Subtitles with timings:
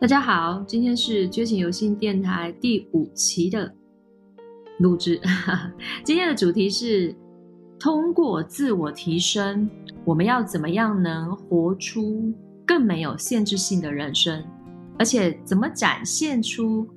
[0.00, 3.70] 大家好，今天是觉醒游戏电台第五期的
[4.78, 5.20] 录制。
[6.02, 7.14] 今天的主题是
[7.78, 9.68] 通过自我提升，
[10.06, 12.32] 我们要怎么样能活出
[12.66, 14.42] 更没有限制性的人生，
[14.98, 16.88] 而且怎么展现出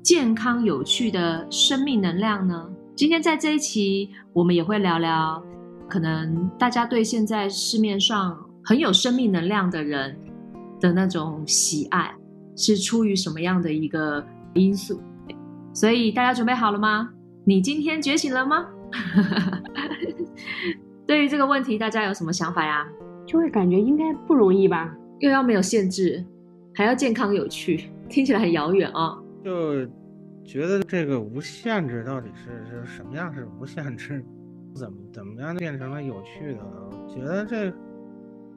[0.00, 2.70] 健康有趣的生命能量呢？
[2.94, 5.44] 今天在这一期，我们也会聊聊，
[5.88, 10.16] 可能大家对现在市面上很有生命能量的人
[10.78, 12.14] 的那种喜爱。
[12.56, 15.00] 是出于什么样的一个因素？
[15.72, 17.10] 所以大家准备好了吗？
[17.44, 18.68] 你今天觉醒了吗？
[21.06, 22.86] 对于这个问题，大家有什么想法呀？
[23.26, 24.96] 就会感觉应该不容易吧？
[25.18, 26.24] 又要没有限制，
[26.74, 29.18] 还要健康有趣，听起来很遥远啊。
[29.44, 29.84] 就
[30.44, 33.34] 觉得这个无限制到底是是什么样？
[33.34, 34.24] 是无限制？
[34.74, 36.60] 怎么怎么样变成了有趣的？
[37.08, 37.70] 觉得这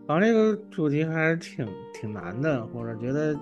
[0.08, 3.36] 好像这个主题还是挺挺难的，或者觉得。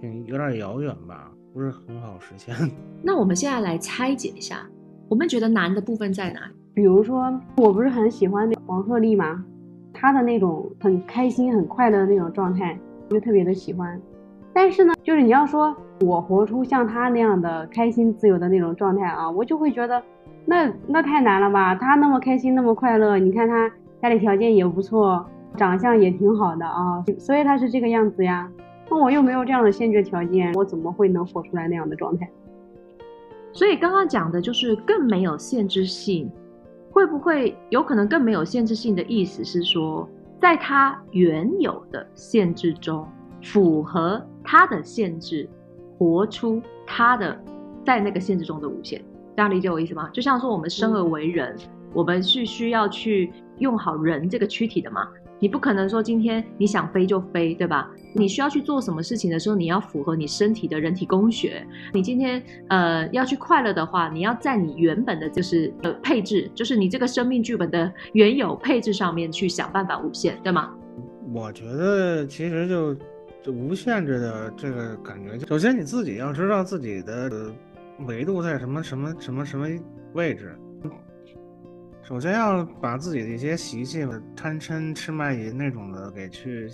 [0.00, 2.54] 挺有点遥远吧，不是很好实现。
[3.02, 4.66] 那我们现在来拆解一下，
[5.08, 6.40] 我们觉得难的部分在哪？
[6.74, 9.42] 比如说，我不是很喜欢那黄鹤棣吗？
[9.94, 13.98] 他的那种很开心、很快乐的那种状态，我就特别的喜欢。
[14.52, 20.02] 但是呢，就是你要说我活出像他那样的开心、自由的那种状态啊，我就会觉得
[20.44, 21.74] 那那太难了吧？
[21.74, 23.70] 他那么开心、那么快乐，你看他
[24.02, 25.24] 家里条件也不错，
[25.56, 28.50] 长相也挺好的啊，所以他是这个样子呀。
[28.96, 32.26] 那我又没有这样的先决条件，我怎么会能活出来那样的状态？
[33.52, 36.30] 所以刚刚讲的就是更没有限制性，
[36.90, 40.08] 会不会有可能更没有限制性的意思是说，
[40.40, 43.06] 在他原有的限制中，
[43.42, 45.46] 符合他的限制，
[45.98, 47.38] 活出他的
[47.84, 48.98] 在那个限制中的无限，
[49.36, 50.08] 这样理解我意思吗？
[50.10, 51.54] 就像说我们生而为人，
[51.92, 55.06] 我们是需要去用好人这个躯体的嘛。
[55.38, 57.90] 你不可能说今天你想飞就飞，对吧？
[58.14, 61.66] 你需要去做什么事情的时候，你要符合你身体的人体工学。
[61.92, 70.74] 你今天呃要去快乐的话，你要在你原本的就是呃配置，就是你这个生命剧本的原有配置上面去想办法无限，对吗？
[71.34, 72.94] 我觉得其实就
[73.42, 77.52] 就无限制的这个感觉，首先你自己要知道自己的
[78.06, 79.68] 维度在什么什么什么什么
[80.14, 80.56] 位置。
[82.06, 84.06] 首先要把自己的一些习气、
[84.36, 86.70] 贪嗔痴慢疑那种的给去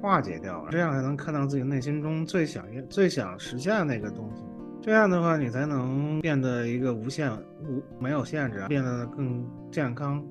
[0.00, 4.42] 化解掉，这样才能看到自己内心中最想要、最想实现的那个东西。
[4.80, 7.30] 这样的话，你才能变得一个无限、
[7.68, 10.24] 无没有限制，变得更健康、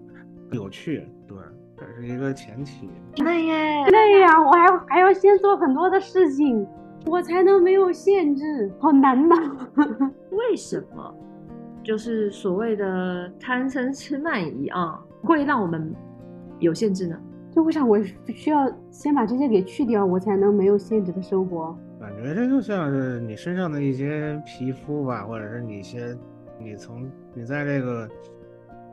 [0.49, 1.07] 有趣。
[1.27, 1.37] 对，
[1.77, 2.89] 这是一个前提。
[3.23, 4.41] 累耶，累呀！
[4.41, 6.67] 我还还要先做很多的事情，
[7.05, 9.35] 我才能没有限制，好难呐！
[10.31, 11.15] 为什么？
[11.85, 15.93] 就是所谓的贪嗔痴慢疑啊，会让我们
[16.59, 17.15] 有限制呢？
[17.51, 21.77] 就为啥我需要先把这些给去掉，我才能没有限制的生活？
[21.99, 26.17] 感觉这就像是你身上的一些皮肤吧，或者是你一些
[26.59, 28.09] 你从你在这个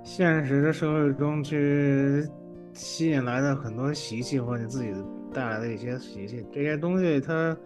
[0.04, 2.22] 现实的社会中去
[2.74, 4.92] 吸引来的很多习气，或者你自己
[5.32, 7.56] 带来的一些习气，这些东西它。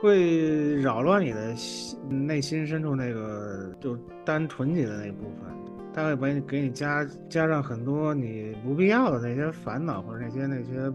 [0.00, 5.50] 会扰乱你的心内心深处那个就单纯洁的那部分，
[5.94, 10.92] 它会把你给你加加上很多你不必要的那些烦恼或者那些那些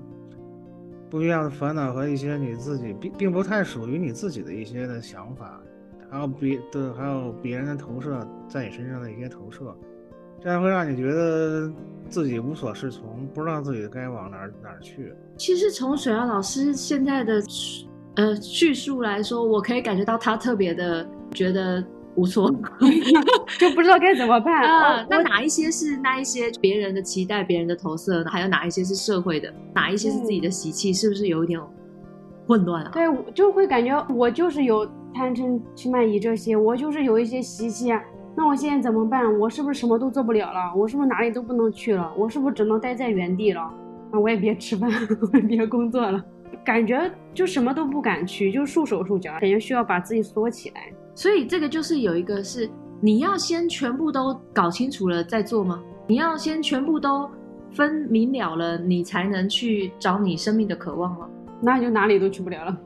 [1.10, 5.60] 不必要的烦恼和一些你自己并并不太属于你自己的一些的想法，
[6.10, 9.76] 还有别的还有别人的投射在你身上的一些投射，
[10.40, 11.72] 这样会让你觉得
[12.08, 15.12] 自己无所适从，不知道自己该往哪儿哪儿去。
[15.38, 17.42] 其实从水瑶老师现在的。
[18.16, 21.84] 呃，叙述来说，我可以感觉到他特别的觉得
[22.16, 22.52] 无措，
[23.58, 25.06] 就不知道该怎么办啊。
[25.10, 31.60] 那哪一些是那一些别人的期待、别人的投射，还有哪一些是社会的，哪一些是自己的习气，是不是有一点
[32.48, 32.92] 混乱啊？
[32.94, 38.02] 对，就会感觉我就是有贪嗔痴慢疑这些，我就是有一些习气啊。
[38.36, 39.40] 那我现在怎么办？
[39.40, 40.74] 我是不是什么都做不了了？
[40.76, 42.12] 我是不是哪里都不能去了？
[42.18, 43.62] 我是不是只能待在原地了？
[44.12, 44.92] 那我也别吃饭，
[45.32, 46.22] 我也别工作了。
[46.64, 50.92] 感觉就什么都不敢去，就束手束脚，感觉需要把自己缩起来。
[51.16, 52.70] 所以这个就是有一个是
[53.00, 55.82] 你要先全部都搞清楚了再做吗？
[56.08, 57.30] 你要先全部都
[57.72, 61.30] 分明了了，你才能去找你生命的渴望吗？
[61.62, 62.78] 那就哪里都去不了了。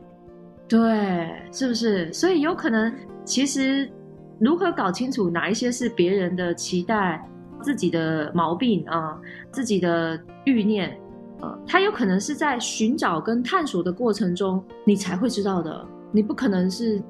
[0.67, 2.11] 对，是不是？
[2.13, 2.93] 所以有可能，
[3.23, 3.89] 其实
[4.39, 7.23] 如何搞清楚哪一些是别人的期待，
[7.61, 9.19] 自己的毛病啊，
[9.51, 10.97] 自己的欲念。
[11.41, 15.85] 呃，它有可能是在寻找跟探索的过程中，你才会知道的。
[16.11, 17.01] 你不可能是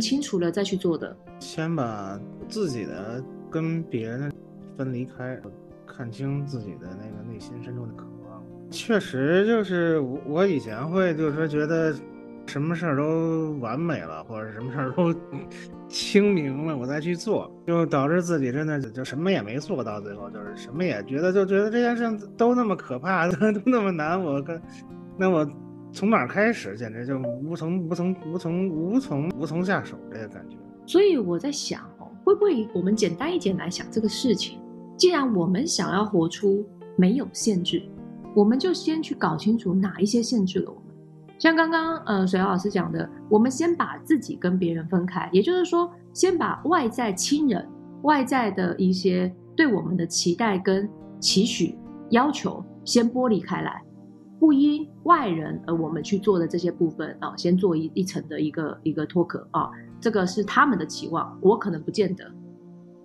[0.00, 1.16] 清楚了再去做的。
[1.38, 4.32] 先把自己的跟别人的
[4.76, 5.40] 分离开，
[5.86, 8.42] 看清自己的那个内心深处的渴望。
[8.70, 11.94] 确实，就是我我以前会就是说觉得
[12.46, 15.14] 什么事儿都完美了，或者什么事儿都
[15.88, 24.60] 清明了，我再去做，就导致自己真的就什么也没做到，最后就是什么也觉得就觉得这件事都那么可怕，都 都那么难，我跟
[25.18, 25.48] 那我
[25.92, 30.56] 从哪儿开始，简直就无从无从无从无从无从下手这个感觉。
[30.86, 34.60] 所以我在想哦，会不会我们简单一点来想这个事情？
[34.96, 36.64] 既然我们想要活出
[36.96, 37.82] 没有限制，
[38.34, 40.85] 我们就先去搞清楚哪一些限制了我们。
[41.38, 47.66] 像刚刚呃水老师讲的，我们先把自己跟别人分开，也就是说，先把外在亲人、
[48.02, 50.88] 外在的一些对我们的期待跟
[51.20, 51.78] 期许、
[52.10, 53.82] 要求先剥离开来，
[54.40, 62.24] 不因外人而我们去做的这些部分啊，先做一一层的一个一个脱壳啊，这个是他们的期望，我可能不见得，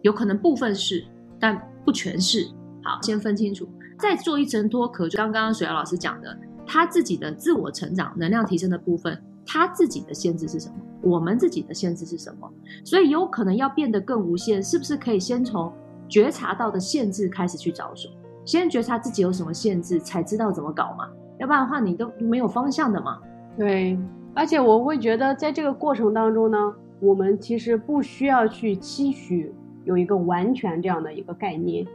[0.04, 1.06] 有可能部分是，
[1.40, 2.48] 但不全是。
[2.84, 3.68] 好，先分清楚，
[4.00, 6.36] 再做一层脱壳，就刚刚水瑶老师讲的。
[6.74, 10.76] 他自己的自我成长、能量提升的部分，他自己的限制是什么？
[11.02, 12.50] 我们自己的限制是什么？
[12.86, 15.70] 所以有可能要变得更无限，是不是可以先从
[16.08, 18.08] 觉察到的限制开始去着手？
[18.46, 21.10] 先觉察自己有什么限制，才知道怎么搞嘛？
[21.40, 23.20] 要不然的话，你都没有方向的嘛。
[23.58, 24.00] 对，
[24.34, 29.54] 而且我会觉得，在这个过程当中呢，我们其实不需要去期许
[29.84, 31.86] 有一个完全这样的一个概念。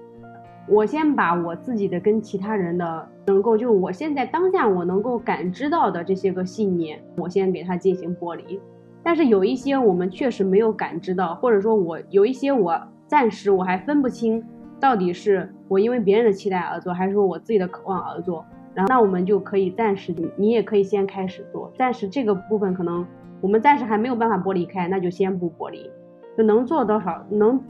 [0.68, 8.60] 我先把我自己的跟其他人的能够，就是我现在当下我能够感知到的这些个信念，我先给它进行剥离。
[9.02, 12.76] 但是有一些我们确实没有感知到，或者说我有一些我
[13.06, 14.42] 暂时我还分不清，
[14.80, 18.44] 到底是我因为别人的期待而做，还是说我自己的渴望而做。
[18.74, 21.72] 然后那我们就可以暂时，你也可以先开始做。
[21.78, 23.06] 暂时这个部分可能
[23.40, 25.88] 我们暂时还没有办法剥离开，那就先不剥离，
[26.36, 27.62] 就能做多少能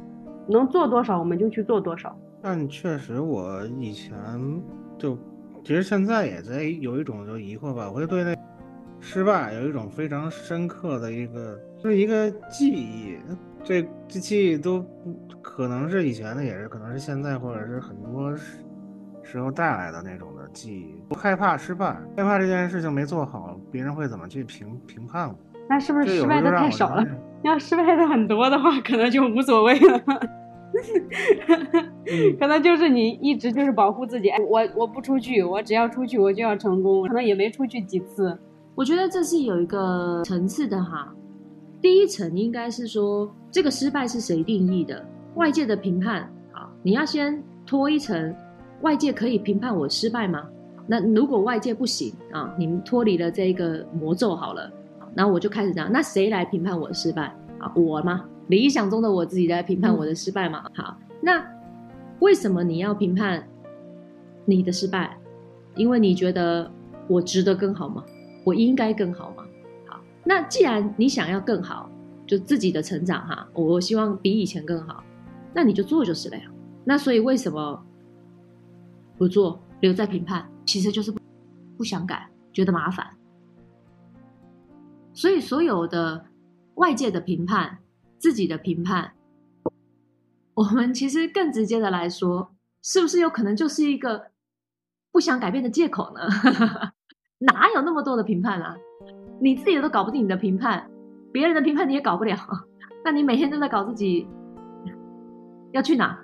[0.46, 2.16] 能做多少我们就去做多少。
[2.48, 4.14] 但确实，我以前
[4.96, 5.18] 就，
[5.64, 8.36] 其实现在也在有一种就疑惑吧，我就对那
[9.00, 13.18] 失败有一种非常深刻的一个，就是一个记忆。
[13.64, 14.80] 这这记忆都
[15.42, 18.32] 可能是以前的，也是可能是现在，或者是很多
[19.24, 21.02] 时候带来的那种的记忆。
[21.08, 25.34] 不害怕失败，害怕这件事情没做好，别人会怎么去评评判我？
[25.68, 27.04] 那是不是失败的太少了？
[27.42, 30.00] 要失败的很多的话，可能就无所谓了。
[32.38, 38.36] 可能就是你一直就是保护自己，我我不出去，我只要出去我就要成功，可能也没出去几次。
[38.74, 41.12] 我觉得这是有一个层次的哈。
[41.80, 45.04] 第一层应该是说，这个失败是谁定义的？
[45.34, 48.34] 外界的评判啊，你要先脱一层，
[48.82, 50.46] 外界可以评判我失败吗？
[50.86, 54.70] 那如果外界不行啊，你们脱离了这个魔咒好了，
[55.14, 57.72] 然后我就开始讲，那谁来评判我的失败啊？
[57.74, 58.24] 我吗？
[58.48, 60.64] 理想中的我自己在评判我的失败嘛？
[60.74, 61.44] 好，那
[62.20, 63.48] 为什么你要评判
[64.44, 65.18] 你的失败？
[65.74, 66.70] 因为你觉得
[67.08, 68.04] 我值得更好吗？
[68.44, 69.44] 我应该更好吗？
[69.86, 71.90] 好，那既然你想要更好，
[72.26, 75.02] 就自己的成长哈，我希望比以前更好，
[75.52, 76.44] 那你就做就是了呀。
[76.84, 77.84] 那所以为什么
[79.18, 80.48] 不做，留在评判？
[80.64, 81.12] 其实就是
[81.76, 83.06] 不想改，觉得麻烦。
[85.12, 86.26] 所以所有的
[86.76, 87.78] 外界的评判。
[88.18, 89.12] 自己的评判，
[90.54, 94.26] 我们其实更直接的来说，是不是有可能就是一个
[95.12, 96.20] 不想改变的借口呢？
[97.40, 98.76] 哪有那么多的评判啊？
[99.40, 100.90] 你自己都搞不定你的评判，
[101.32, 102.36] 别人的评判你也搞不了，
[103.04, 104.26] 那你每天都在搞自己，
[105.72, 106.18] 要去哪？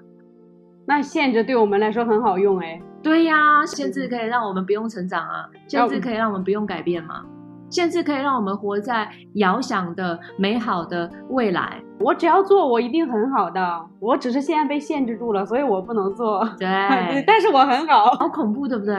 [0.86, 2.82] 那限制对我们来说很好用哎。
[3.02, 7.26] 对呀，限制可以让我们不用成长啊，限制可以让我们不用改变嘛。
[7.72, 11.82] 限制可以让我们活在遥想的美好的未来。
[11.98, 13.86] 我只要做，我一定很好的。
[13.98, 16.46] 我只是现在被限制住了，所以我不能做。
[16.58, 16.68] 对，
[17.26, 18.10] 但是我很好。
[18.16, 18.94] 好恐怖，对不对？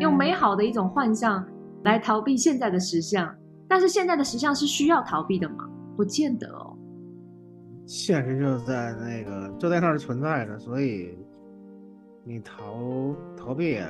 [0.00, 1.44] 用美好的一种幻象
[1.84, 3.32] 来逃避现在的实相，
[3.68, 5.68] 但是现在的实相是需要逃避的吗？
[5.96, 6.76] 不见得哦。
[7.86, 11.16] 现实就在那个就在那儿存在着，所以
[12.24, 12.54] 你逃
[13.36, 13.86] 逃避也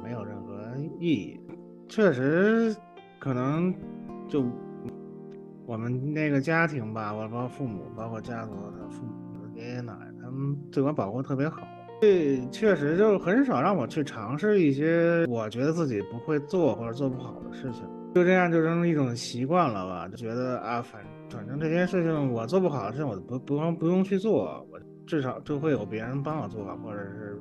[0.00, 0.54] 没有任何
[1.00, 1.40] 意义。
[1.88, 2.72] 确实。
[3.24, 3.74] 可能
[4.28, 4.44] 就
[5.64, 11.66] 我们那个家庭吧，我包括父母，包括家族的父母、爷爷奶奶，他们对我保护特别好。
[12.02, 17.82] 对，确实就很少让我去尝试一些我觉得自己不会做或者做不好的事情。
[18.14, 21.00] 就这样就成一种习惯了吧，就觉得啊，反
[21.30, 27.40] 反正这件事情我做不好的事情，我不不用不用去做，我至少就会有别人帮我做，或者是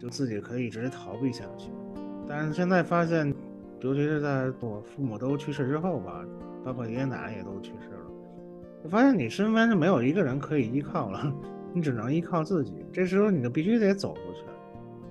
[0.00, 1.70] 就自己可以一直逃避下去。
[2.28, 3.32] 但是现在发现。
[3.84, 6.24] 尤其是在我父母都去世之后吧，
[6.64, 8.10] 包括爷爷奶奶也都去世了，
[8.82, 11.30] 我发现你身边就没有一个人可以依靠了，
[11.74, 12.82] 你只能依靠自己。
[12.90, 14.40] 这时候你就必须得走出去，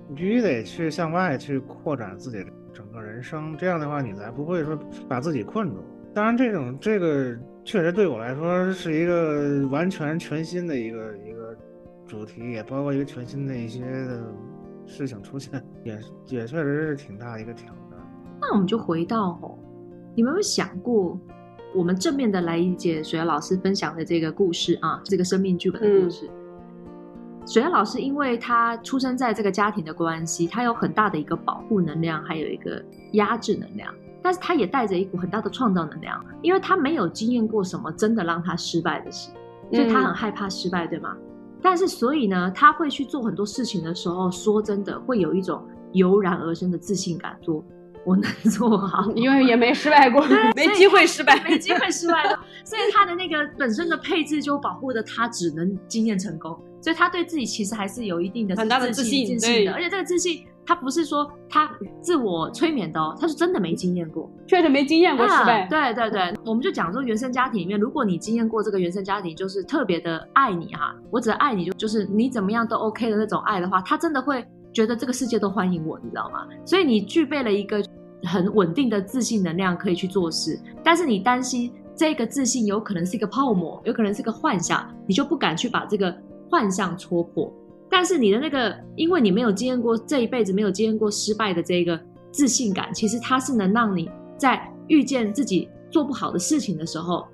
[0.08, 4.76] 你必须得去向外去扩展自己整个人生，这样的话你才不会说
[5.08, 5.76] 把自己困住。
[6.12, 11.56] 当然，这种这个确实对我来说是一个完全全新的一个一个
[12.08, 14.20] 主题，也包括一个全新的一些的
[14.84, 17.83] 事情出现，也也确实是挺大的一个挑战。
[18.46, 19.58] 那我们就回到哦，
[20.14, 21.18] 你们有没有想过，
[21.74, 26.30] 我们正面的来理解水瑶老师分享的这个故事啊，这个生命剧本的故事。
[27.46, 32.82] 水瑶老师因为他出生在这个家庭的关系，他有很大的一个保护能量，还有一个
[33.12, 33.92] 压制能量。
[34.22, 39.30] 但是他也带着一股很大的创造能量，因为他没有经验过什么真的让他失败的事，
[39.70, 41.16] 所以他很害怕失败，对吗？
[41.60, 47.62] 但是所以呢，他会去做很多事情的时候，说真的会有一种油然而生的自信感，做
[48.04, 60.44] 我能做好， 因为也没失败过， 没机会失败，没机会失败的，所以他的那个本身的配置就保护的他只能经验成功，所以他对自己其实还是有一定的很大的自信，自信的，而且这个自信。
[60.66, 61.70] 他不是说他
[62.00, 65.66] 自我催眠的哦，他是真的没经验过，确实没经验过失败。
[65.68, 74.42] 对对对，我们就讲说原生家庭里面，如果你经验过这个原生家庭，就是特别的爱你哈，我只爱你就就是你怎么样都 OK 的那种爱的话，他真的会
[74.74, 76.46] 觉得这个世界都欢迎我，你知道吗？
[76.66, 77.82] 所以你具备了一个
[78.24, 80.60] 很稳定的自信能量，可以去做事。
[80.82, 86.14] 但是你担心这个自信有可能是一个泡沫，有可能是个幻想，你就不敢去把这个
[86.50, 87.50] 幻象戳破。
[87.88, 91.98] 但是你的那个，因为你没有经验过这一辈子没有经验过失败的这个
[92.32, 97.24] 自信感，其实它是能让你在遇见自己做不好的事情的时候，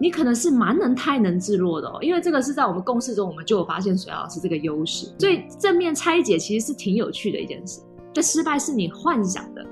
[0.00, 1.98] 你可能是蛮能太能自若的哦。
[2.00, 7.80] 因为这个是在我们共事中，我们就有发现水老师这个优势，所以正面拆解其实是挺有趣的一件事。
[8.12, 9.64] 这失败是你幻想的，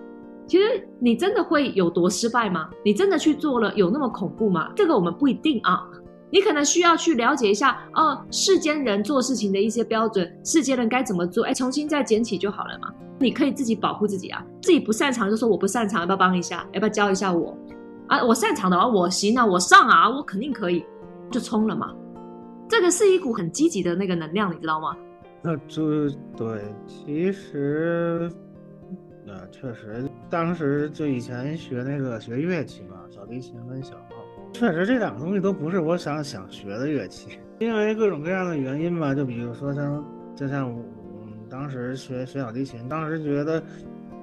[0.46, 2.68] 其实你真的会有多失败吗？
[2.84, 4.70] 你真的去做了有那么恐怖吗？
[4.76, 5.84] 这个我们不一定啊。
[6.28, 11.44] 你可能需要去了解一下，哦，世间人做事情的一些标准，世间人该怎么做？
[11.44, 12.92] 哎，重新再捡起就好了嘛。
[13.18, 16.66] 你可以自己保护自己啊，自己不擅长就说我不擅长，要不要帮一下？
[16.72, 17.56] 要不要教一下我？
[18.08, 20.84] 啊，我擅长的话，我行啊，我上啊，我肯定可以，
[21.30, 21.94] 就冲了嘛。
[22.68, 24.96] 这个是一股很积极的那个能量，你知道吗？
[25.42, 28.30] 那就对，其实，
[29.24, 34.02] 那确实，当时就以前学那个学乐器嘛，小提琴跟小号。
[34.52, 39.14] 确实，这两个东西都不是我想想学的乐器，因为各种各样的原因吧。
[39.14, 40.82] 就比如说像，就像我
[41.48, 43.62] 当时学学小提琴，当时觉得，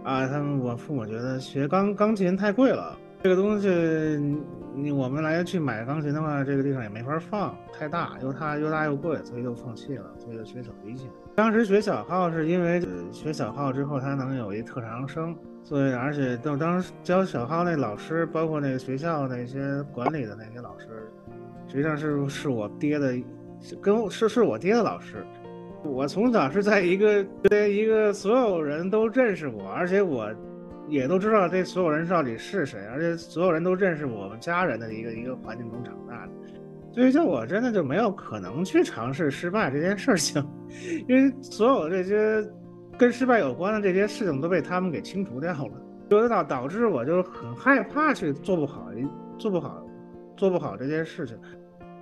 [0.04, 3.70] 啊，他们我父母觉得学钢钢琴太贵了，这个东西
[4.76, 11.10] 你我们来去买钢琴的话，这个地方也没法放，太大又它又大又贵，所以就放弃了，所以就学小提琴。
[11.34, 15.34] 当时学小号是因为学小号之后，他能有一特长生。
[15.64, 20.88] 所以，而且当当时教小号那老师，包括那个学校那些管理的那些老师，
[21.70, 23.16] 实际上是是我爹的，
[23.82, 25.26] 跟是是我爹的老师。
[25.86, 27.26] 我从小是在一个
[27.70, 30.30] 一个所有人都认识我，而且我
[30.94, 36.32] 也都知道这所有人到底是谁，而且所有人都认识我们家人的一个一个环境中长大的。
[36.94, 40.42] 所以，就我真的就没有可能去尝试失败这件事情，
[41.10, 42.48] 因为所有这些。
[42.96, 45.72] 跟失败有关的这些事情都被他们给清除掉了，
[46.08, 48.88] 就导导致我就很害怕去做不好，
[49.36, 49.84] 做不好，
[50.38, 51.36] 做不好这件事情，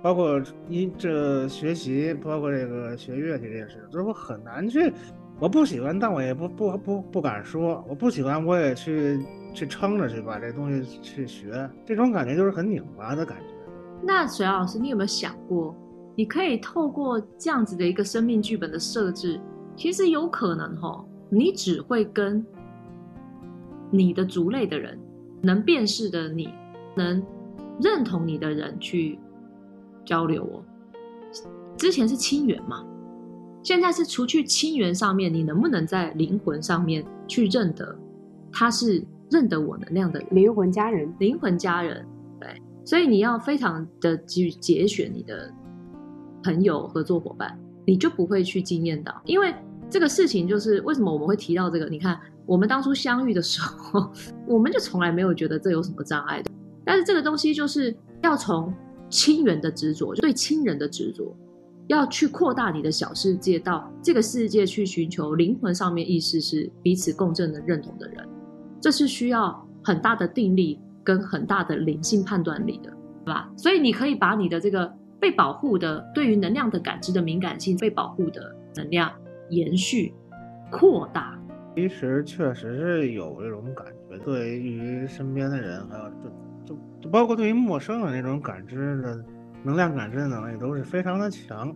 [0.02, 4.92] 包括一这学习，包括这个学乐器这件事情，就是我很难去，
[5.42, 9.20] 我不喜欢，但我也不不不不敢说，我不喜欢，我也去
[9.52, 13.54] 去撑着去把这东西去学，这种感觉就是很拧巴的感觉。
[14.04, 15.74] 那水老师，你有没有想过，
[16.14, 19.40] 你可以透过这样子的一个生命剧本的设置？
[19.74, 22.46] 其实有可能哈，你只会跟
[23.90, 24.96] 你的族类的人
[25.42, 26.54] 能辨识的、你
[26.94, 27.20] 能
[27.80, 29.18] 认同你的人去
[30.04, 30.62] 交流哦。
[31.76, 32.84] 之前是亲缘嘛，
[33.62, 37.96] 现在是除去亲缘上面，你能不能在灵魂上面去认得
[38.52, 41.12] 他是认得我能量的灵魂家人？
[41.18, 42.04] 灵魂家人，
[42.40, 45.52] 对，所以你要非常的去节选你的
[46.42, 47.58] 朋友、合作伙伴。
[47.84, 49.52] 你就不会去惊艳到，因为
[49.90, 51.86] 这个事情就是为什么我们会提到这个？
[51.86, 52.16] 你看，
[52.46, 54.08] 我们当初相遇的时候，
[54.46, 56.50] 我们就从来没有觉得这有什么障碍的。
[56.84, 57.92] 但是这个东西就是
[58.22, 58.72] 要从
[59.10, 61.34] 亲缘的执着，就对亲人的执着，
[61.88, 68.28] 要去扩大你的小世界，到这个世界去寻求灵魂上面意识是彼此共振的认同的人，
[68.80, 72.90] 这是需要很大的定力跟很大的灵性判断力的，
[73.24, 73.50] 对吧？
[73.56, 74.92] 所以你可以把你的这个。
[75.22, 79.08] 被保护的，对于能量的感知的敏感性，被保护的能量
[79.50, 80.12] 延续
[80.68, 81.40] 扩大。
[81.76, 89.24] 其实确实是有这种感觉，对于身边的人，还有就就就包括对于陌生的那种感知的
[89.62, 91.74] 能量感知的能力都是非常的强。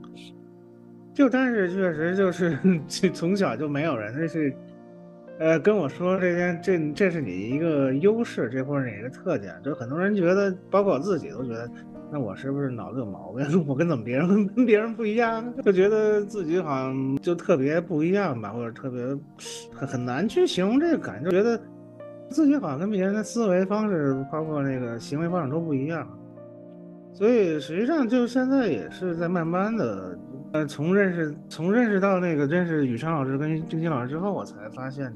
[1.14, 2.58] 就但是确实就是
[3.14, 4.54] 从小就没有人是
[5.38, 11.70] 呃，跟我说这件这这是你一个优势，这或者你一个特点，就很多人觉得，包括我自己都觉得，
[12.10, 13.46] 那我是不是脑子有毛病？
[13.68, 15.44] 我跟怎么别人跟别人不一样？
[15.62, 19.02] 就觉得自己好像就特别不一样吧，或者特别
[19.74, 21.60] 很很难去形容这个感觉，觉得
[22.30, 26.06] 自己好像跟别人的思维方式，包括那个行为方式都不一样。
[27.16, 30.18] 所以实际上就现在也是在慢慢的，
[30.52, 35.10] 呃，从认识从认识到那个认识宇昌老师跟冰心老师之后，我才发现，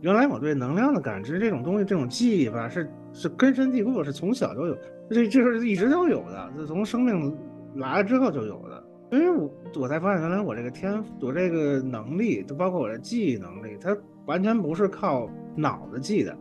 [0.00, 4.74] 原来我对能量的感知这种东西，这种记忆吧，是是根深蒂固，是从小就有，
[5.10, 7.36] 这这是一直都有的，是从生命
[7.74, 8.82] 来了之后就有的。
[9.10, 9.50] 所以我
[9.82, 13.94] 我才发现，原来我这个天赋，我这个能力，就包括我的记忆能力，它
[14.24, 16.34] 完全不是靠脑子记的，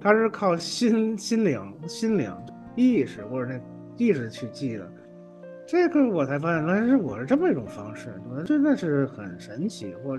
[0.00, 2.32] 它是靠心心灵心灵
[2.76, 3.60] 意识或者那。
[3.98, 4.90] 意识去记的，
[5.66, 10.16] 这个我才发现，原来是我是这么一种方式，我真的是很神奇，我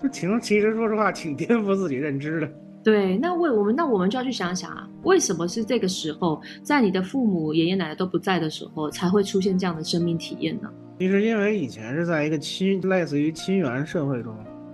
[0.00, 2.48] 就挺其实说实话挺颠覆自己认知的。
[2.82, 10.70] 对，那为我们那我们就要去想想啊，为什么是这个时候，在你的父母爷爷奶奶都不在的时候，才会出现这样的生命体验呢？
[10.98, 14.32] 其实因为以前是在一个亲类似于亲缘社会中，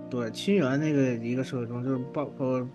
[0.09, 2.67] 对亲缘那个一个社会中，就是包括。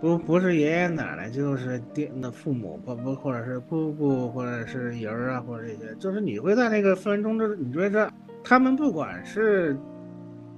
[0.00, 8.08] 不不是爷爷奶奶，就是爹那父母，不不，或者是姑姑，或者是爷儿啊，或者这些，就是你会在那个氛围中，就是你觉得
[8.44, 9.76] 他们不管是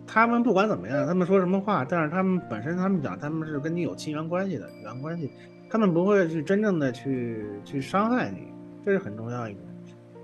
[0.07, 5.31] 他们不管怎么样，他们说什么话，但是他们本身他们讲他们是跟你有亲缘关系的血缘关系，
[5.71, 8.49] 他们不会去真正的去去伤害你，
[8.85, 9.65] 这是很重要一点。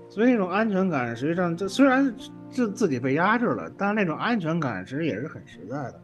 [0.09, 2.13] 所以那种安全感，实际上就虽然
[2.51, 5.99] 自自己被压制了，但是那种安全感其实也是很实在的。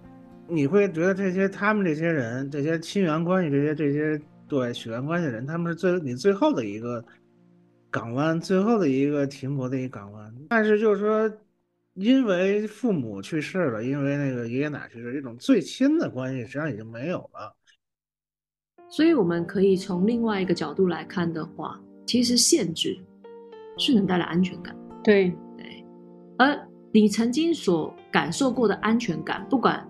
[0.53, 7.03] 你会觉得这些他们这些人，这些亲缘关系，这些这些对血缘关系的人，他们是最你最后的一个
[7.89, 10.31] 港湾，最后的一个停泊的一个港湾。
[10.49, 11.31] 但是就是说，
[11.95, 17.55] 因为父母去世了，因为那个爷爷奶奶去世，这种最亲的关系实际上已经没有了。
[18.89, 22.95] 所以我们可以从另外一个角度来看的话，其实限制
[23.77, 24.77] 是能带来安全感。
[25.03, 25.83] 对对，
[26.37, 26.55] 而
[26.91, 29.83] 你曾经所感受过的安全感，不管。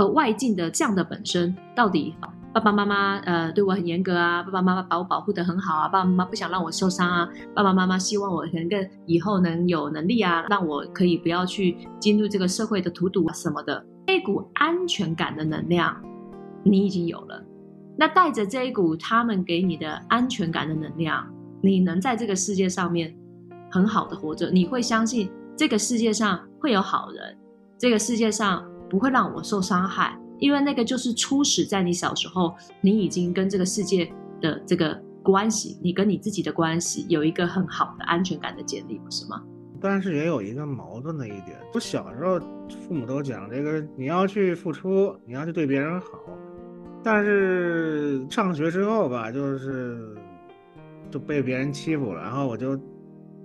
[0.00, 2.14] 呃，外境的这样的本身，到底
[2.54, 15.94] 爸爸妈妈呃对我很严格啊，爸爸妈妈把我保护的很好啊，爸爸妈妈不想让我受伤啊，爸爸妈妈希望我能更以后能有能力啊，让我可以不要去进入这个社会的荼毒啊什么的，这股安全感的能量
[16.64, 17.44] 你已经有了，
[17.98, 21.26] 那带着这一股他们给你的安全感的能量，
[21.62, 23.14] 你能在这个世界上面
[23.70, 27.36] 很好的活着，你会相信这个世界上会有好人，
[27.78, 28.64] 这个世界上。
[28.90, 39.42] 不会让我受伤害，因为那个就是初始在你小时候，你已经跟这个世界的这个关系，你跟你自己的关系有一个很好的安全感的建立，不是吗？
[39.80, 42.38] 但是也有一个矛盾的一点，我小时候
[42.86, 46.06] 父母都讲这个，你要去付出，你要去对别人好，
[47.02, 50.14] 但是上学之后吧，就是
[51.10, 52.78] 就被别人欺负了，然后我就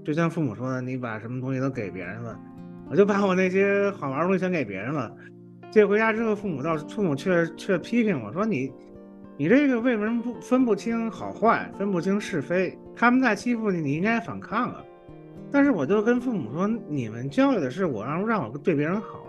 [0.03, 2.37] 就像父母说的，你把什么东西都给别人了，
[2.89, 5.09] 我就把我那些好玩的东西全给别人了。
[5.75, 8.71] 接回家之后，父母倒父母却却批评我说：“你，
[9.35, 12.79] 你这个为什么不分不清好坏，分不清是非？
[12.95, 14.81] 他们在欺负你，你应该反抗啊！”
[15.51, 19.27] 但是我就跟父母说：“你们教育的是我让让我对别人好，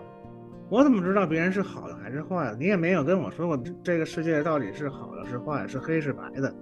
[0.69, 2.55] 我怎么知道别人是好的还是坏的？
[2.55, 6.55] 你也没有跟我说过这个世界到底是好的是坏的，是黑是白的。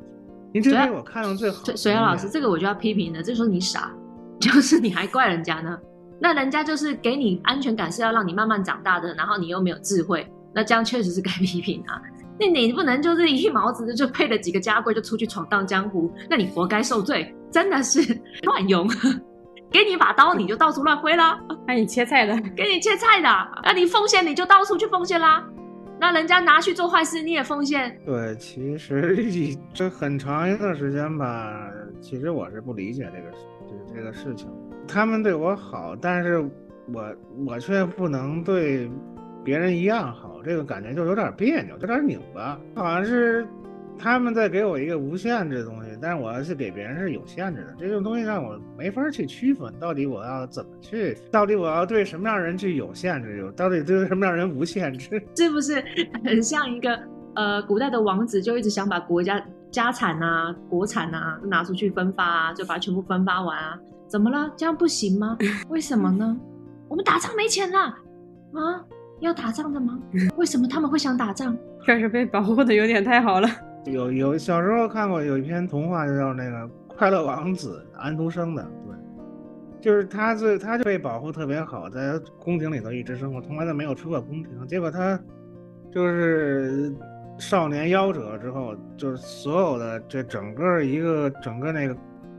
[0.52, 3.96] 您这给我看到最好。”水阳老师，这个我就要批评了，这时候你傻，
[4.42, 5.80] 就是你还怪人家呢。
[6.20, 12.02] 那人家就是给你安全感，是要让你慢慢长大的，然后你又没有智慧，那这样确实是该批评啊。
[12.40, 18.00] 那你不能就是一毛子就配了几个家规就出去闯荡江湖，那你活该受罪，真的是
[18.44, 18.88] 乱用。
[19.72, 23.30] 给你一把刀，你就到处乱挥啦； 给你切菜的，给你切菜的；
[23.64, 25.44] 那你奉献，你就到处去奉献啦。
[26.00, 27.98] 那人家拿去做坏事，你也奉献。
[28.06, 31.70] 对，其实这很长一段时间吧，
[32.02, 33.32] 其实我是不理解这个
[33.68, 34.48] 这这个事情。
[34.88, 36.40] 他们对我好，但是
[36.94, 38.90] 我我却不能对
[39.44, 42.60] 别人一样好，这个感觉就有点别扭，有点拧巴。
[42.76, 43.46] 好像是
[43.98, 55.22] 他们在给我一个无限制的东西，但是我要去给别人是有限制的，这种东西让我没法去区分，到底我要怎么去，到底我要对什么样人去有限制，有到底对什么样人无限制？
[55.36, 55.84] 是不是
[56.24, 57.00] 很像一个
[57.36, 63.80] 呃古代的王子，就一直想把国家家产啊、国产啊拿出去分发啊，就把它全部分发完啊？
[64.08, 64.54] 怎么了？
[64.56, 65.38] 这样不行吗？
[65.70, 66.38] 为什么呢？
[66.88, 68.86] 我们打仗没钱了啊！
[69.20, 70.00] 要打仗的吗？
[70.38, 71.58] 为什么他们会想打仗？
[71.86, 73.48] 确实被保护的有点太好了。
[73.86, 78.64] 有有小时候看过有一篇童话，就叫那个《快乐王子》，安徒生的。
[78.64, 78.96] 对，
[79.82, 84.68] 就是他最他就被保护特别好，在宫廷里头一直生活，从来都没有出过宫廷。
[84.68, 85.20] 结果他
[85.92, 86.94] 就是
[87.38, 91.96] 少年夭折之后，就是所有的这整个一个整个那个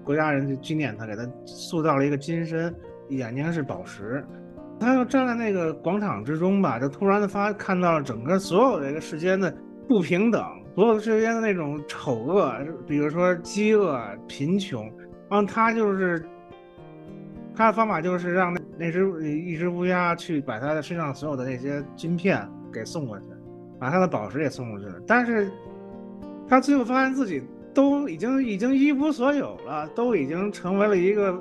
[0.07, 2.73] 国家人就纪念他，给他塑造了一个金身，
[3.09, 4.25] 眼睛是宝石。
[4.79, 9.53] 他就站在那个广场之中吧，就突然的发看到了整个所有这个世间的
[9.88, 12.55] 不平等，所有世间的那种丑恶，
[12.87, 14.85] 比如说饥饿、贫穷，
[15.29, 16.25] 然后他就是
[17.55, 23.25] 他的方法就是让那那只一只乌鸦去把他的身上所有的那些金片给送过去，
[23.81, 25.51] 把他的宝石也送过去，但是
[26.47, 27.42] 他最后发现自己
[27.77, 31.39] 都已经已经一无所有了，都已经成为了一个。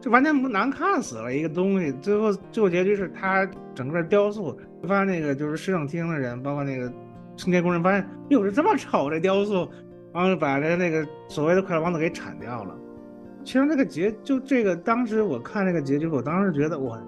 [0.00, 6.92] 就完全不难看死了一个东西，最后最后结局是他整个雕塑，发现那个就是市政厅的人，包括那个
[7.36, 9.70] 清洁工人，发现哟是这么丑这雕塑，
[10.12, 12.76] 然后把这那个所谓的快乐王子给铲掉了。
[13.44, 17.00] 其实那个结就这个，当时我看这个结局，我当时觉得我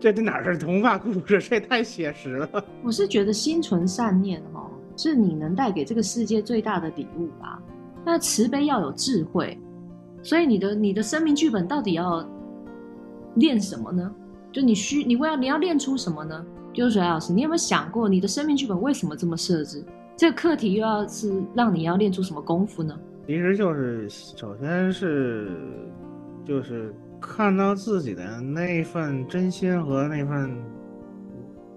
[0.00, 2.48] 这这哪是童话故事，这也太写实了。
[2.82, 7.62] 我是觉得心存善念哦，是你能带给这个世界最大的礼物吧。
[8.04, 9.58] 那慈悲要有智慧，
[10.22, 12.28] 所以你的你的生命剧本到底要。
[13.36, 14.12] 练什么呢？
[14.50, 16.44] 就你需你为要你要练出什么呢？
[16.74, 19.84] 就是水老师，你有没有想过你的生命剧本为什么这么设置？
[20.16, 22.98] 这个课题又要是让你要练出什么功夫呢？
[23.28, 25.52] 其实就是首先是
[26.44, 30.60] 就是看到自己的那份真心和那份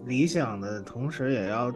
[0.07, 1.71] 理想的同时，也要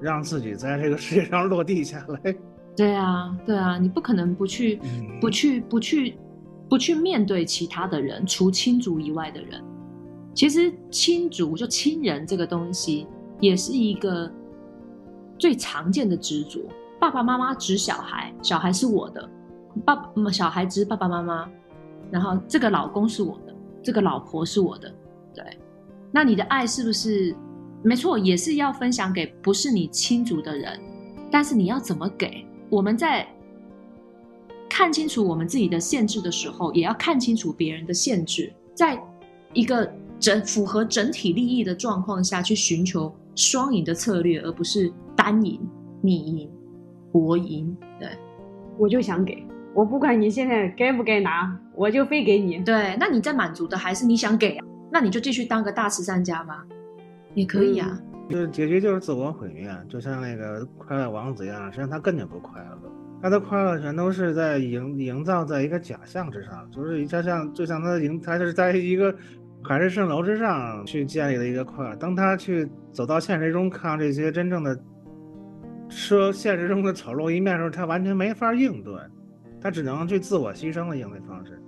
[0.00, 2.32] 让自己在这个世界上落地下来。
[2.76, 4.80] 对啊，对啊，你不可能不去
[5.20, 6.16] 不去不去。
[6.68, 9.62] 不去面对其他的人，除亲族以外的人，
[10.32, 13.06] 其实亲族就亲人这个东西，
[13.40, 14.32] 也是一个
[15.38, 16.60] 最常见的执着。
[16.98, 19.20] 爸爸妈妈指小孩，小孩是我的；
[19.84, 21.46] 爸小孩指爸爸妈妈，
[22.10, 24.90] 然后这个老公是我的，这个老婆是我的。
[25.34, 25.44] 对，
[26.10, 27.36] 那你的爱是不是
[27.82, 28.18] 没错？
[28.18, 30.80] 也是要分享给不是你亲族的人，
[31.30, 32.46] 但是你要怎么给？
[32.72, 33.28] 我们在。
[34.74, 38.98] 看清楚我们自己的限制的时候，也要看清楚别人的限制，在
[39.52, 39.86] 一个
[40.18, 45.60] 整符合整体利益的状况下去寻求双赢的策略，而不是单赢、
[46.00, 46.50] 你赢、
[47.12, 47.76] 我赢。
[48.00, 48.08] 对，
[48.78, 52.56] 我就想给我，不管你现在该不该拿，我就非给你。
[52.64, 54.64] 对，那你在满足的还是你想给啊？
[54.90, 56.64] 那你就继续当个大慈善家吧，
[57.34, 58.00] 也可以啊。
[58.28, 62.92] 就是结局就是自我毁灭，就像那个快乐王子一样，实际上他根本不快乐。
[63.20, 69.14] 他的快乐全都是在营营造在一个假象之上，就是他像就像他营，他就是在一个
[69.62, 71.94] 海市蜃楼之上去建立的一个快乐。
[71.96, 74.76] 当他去走到现实中，看到这些真正的
[75.88, 78.94] 说现实中的丑陋一面的时候，他完全没法应对，
[79.60, 81.60] 他只能去自我牺牲的应对方式。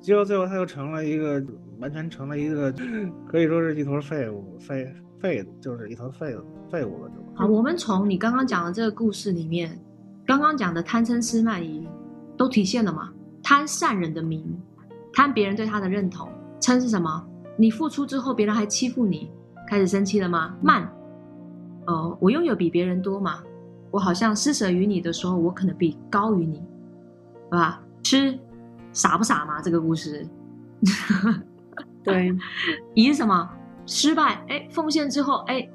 [0.00, 1.44] 结果最后他又成了一个
[1.80, 2.72] 完全成了一个
[3.26, 6.34] 可以说是一坨废物，废废就是一团废
[6.70, 7.10] 废物了。
[7.34, 9.78] 好，我们从你刚刚讲的这个故事里面。
[10.26, 11.88] 刚刚讲的贪嗔痴慢疑，
[12.36, 13.10] 都体现了吗？
[13.42, 14.44] 贪善人的名，
[15.12, 16.28] 贪别人对他的认同。
[16.60, 17.26] 嗔是什么？
[17.56, 19.28] 你付出之后，别人还欺负你，
[19.66, 20.54] 开始生气了吗？
[20.62, 20.88] 慢，
[21.86, 23.42] 哦，我拥有比别人多嘛？
[23.90, 26.62] 我好像施舍于你的时候，我可能比高于你，
[27.50, 27.82] 对吧？
[28.04, 28.38] 吃，
[28.92, 29.60] 傻不傻嘛？
[29.60, 30.24] 这个故事，
[32.04, 32.32] 对，
[32.94, 33.50] 疑是什么？
[33.90, 35.68] 失败，哎，奉献之后，哎，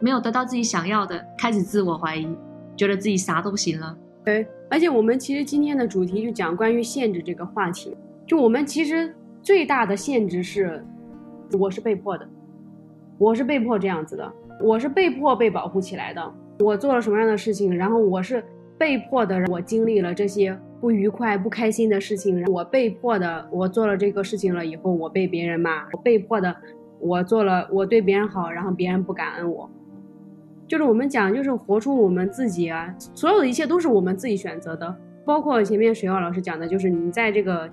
[0.00, 2.28] 没有得到自己想要的，开始自我怀疑。
[2.76, 7.96] 觉得自己啥都不行了，对，而且我们其实今天的主题就讲关于限制这个话题。
[8.26, 10.84] 就我们其实最大的限制是，
[11.56, 12.28] 我是被迫的，
[13.16, 16.34] 我是被迫这样子的，我是被迫被保护起来的。
[16.58, 18.42] 我做了什么样的事情，然后我是
[18.76, 26.56] 被迫的，我经历了这些不愉快、不开心的事情，我被迫的，我做了这个事情了以后，我被别人骂，我被迫的，
[27.02, 29.68] 我做了，我对别人好，然后别人不感恩我。
[30.68, 37.68] 就是我们讲，就是活出我们自己啊，所有的一切都是我们自己选择的，包括前面水耀老师讲的，就是你在这个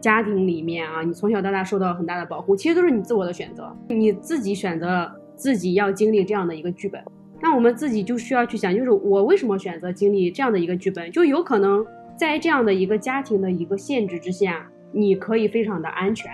[0.00, 7.00] 家庭里面啊，你从小到大受到很大的保护，其实都是你自我的选择，你自己选择了自己要经历这样的一个剧本。
[7.40, 11.10] 那我们自己就需要去想，就是我为什么选择经历这样的一个剧本？
[11.10, 11.84] 就有可能
[12.16, 16.30] 在这样的一个家庭的一个限制之下，你可以非常的安全，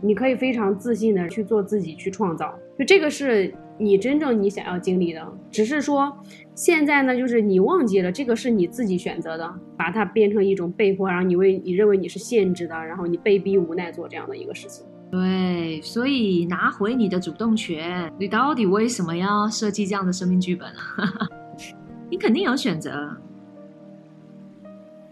[0.00, 2.58] 你可以非常自信的去做自己，去创造。
[2.78, 3.54] 就这个是。
[3.80, 6.12] 你真正你想要经历的，只是说
[6.52, 14.84] 现在呢，就是你忘记了这个是你自己选择的，把它变成一种被迫，然后你为你认为你是限制的，然后你被逼无奈做这样的一个事情。
[15.12, 21.28] 对，所以拿回你的主动权，你到底为什么要设计这样的生命剧本啊？
[22.10, 23.16] 你肯定有选择。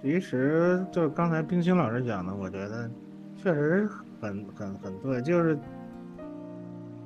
[0.03, 2.91] 其实就刚才冰心老师讲的，我觉得
[3.37, 3.89] 确实
[4.21, 5.59] 很很很对，就是。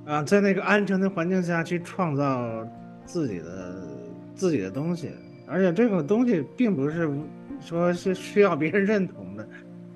[0.07, 2.67] 啊，在那个安全的环境下去创造
[3.05, 3.87] 自己的
[4.35, 5.13] 自己的东西，
[5.47, 7.09] 而且这个东西并不是
[7.61, 9.47] 说是需要别人认同的，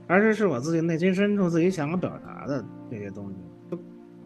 [0.07, 3.79] 而是是我自己内心深处自己想要表达的这些东西。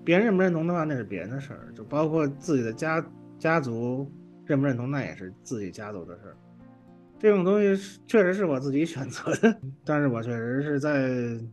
[0.05, 3.03] 别人认不认同的话，那是别人的事儿，就包括自己的家
[3.39, 4.11] 家族
[4.45, 6.37] 认不认同，那也是自己家族的事儿。
[7.21, 11.11] 这种东西确实是我自己选择的，但是我确实是在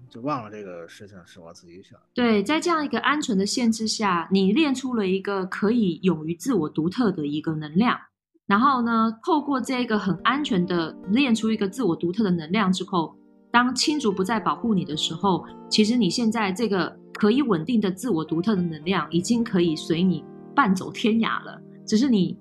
[0.08, 1.98] 就忘了这个事情是我自己选。
[2.14, 7.98] 对，在这样一个安全的限制下，你练出了一个可以勇于自我独特的一个能量。
[8.46, 13.16] 然后呢，透过这个很安全的练出一个自我独特的能量之后，
[13.52, 20.24] 当亲族不再保护你的时候，其实你现在这个可以稳定的自我独特的能量，已经可以随你
[20.56, 21.60] 伴走天涯了。
[21.88, 22.38] 只是你。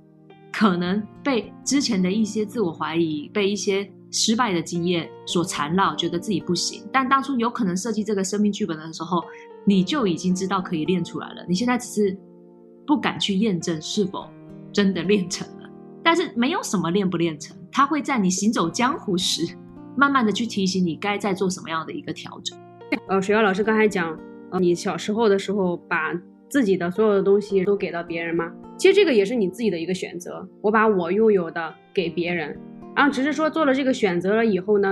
[0.56, 6.84] 可能被之前的一些自我怀疑、被一些失败的经验所缠绕，觉得自己不行。
[6.92, 9.24] 但当初有可能设计这个生命剧本的时候，
[9.64, 11.44] 你就已经知道可以练出来了。
[11.48, 12.16] 你现在只是
[12.86, 14.28] 不敢去验证是否
[14.72, 15.68] 真的练成了。
[16.04, 19.56] 但是没有什么练不练成，它会在你行走江湖时，
[19.96, 22.56] 慢慢的去提醒你该在做什么样的一个调整。
[23.08, 24.16] 呃，水瑶老师刚才讲，
[24.52, 26.12] 呃，你小时候的时候把。
[26.54, 28.52] 自己的所有的东西都给到别人吗？
[28.78, 30.48] 其实这个也是你自己的一个选择。
[30.62, 32.56] 我把我拥有的给别人，
[32.94, 34.88] 然后只是说做了这个选择了以后呢，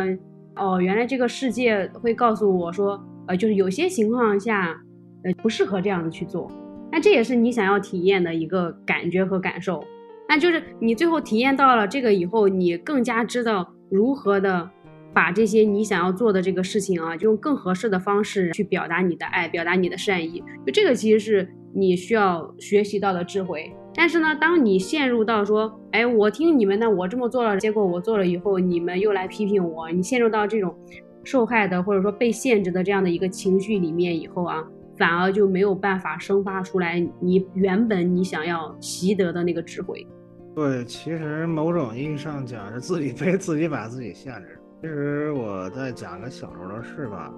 [0.57, 4.77] 哦，原来这个世界会告诉我说，呃，就是有些情况下，
[5.23, 6.51] 呃，不适合这样子去做。
[6.91, 9.85] 那这也是你想要体验的一个感觉和感受。
[10.29, 14.69] 那就是你最后体验到了这个以后，你更加知道如何的
[15.15, 20.43] 把这些你想要做的这个事情啊，就用更合适的方式去表达你的爱，表达你的善意。
[20.67, 21.49] 就这个其实是。
[21.75, 30.77] 你需要学习到的智慧，但是呢，当你陷入到说，哎，我听你们的，我这么做了，结果我做了以后，你们又来批评我，你陷入到这种
[31.25, 34.63] 受害的或者说被限制的这样的一个情绪里面以后啊，
[34.99, 40.07] 反而就没有办法生发出来你原本你想要习得的那个智慧。
[40.55, 44.62] 对，其实某种意义上讲是自己被自己把自己限制了。
[44.83, 47.33] 其实我在讲个小时候的事吧，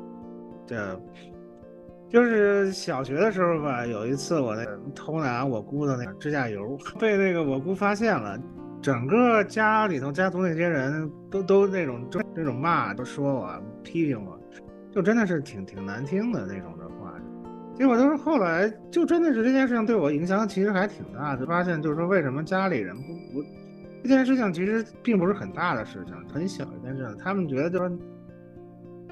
[0.66, 1.00] 这。
[2.08, 8.38] 就是小学的时候吧，有一次我那偷拿我姑的那个指甲油，被那个我姑发现了，
[8.80, 14.38] 整个家里头家族那些人都都那种这种骂，都说我批评我，
[14.92, 17.14] 就真的是挺挺难听的那种的话。
[17.74, 23.44] 结果都是后来就真的是这件事情对我影响其实还挺大的，发现就是说为什么家里人不不
[24.04, 27.90] 这件事情其实并不是很大的事情，很小一件事情，他们觉得就是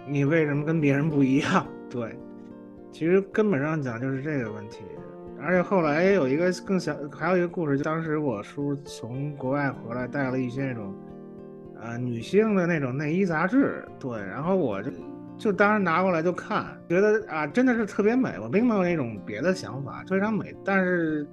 [0.06, 1.66] 你为什么跟别人不一样？
[1.88, 2.14] 对。
[2.90, 4.82] 其实根本上讲就是这个问题，
[5.40, 10.94] 而且后来有一个更小，还有一个故事，就当时我叔从国外回来，带了一些那种，
[11.80, 14.90] 呃，女性的那种内衣杂志，对，然后我就
[15.38, 20.54] 就当时拿过来就看，觉得啊，真的是特别美，我并没有那种别的想法，非常美。
[20.62, 21.26] 但是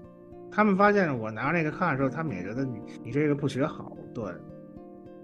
[0.52, 4.24] 他们发现我拿那个看的时候，他们也觉得你你这个不学好，对。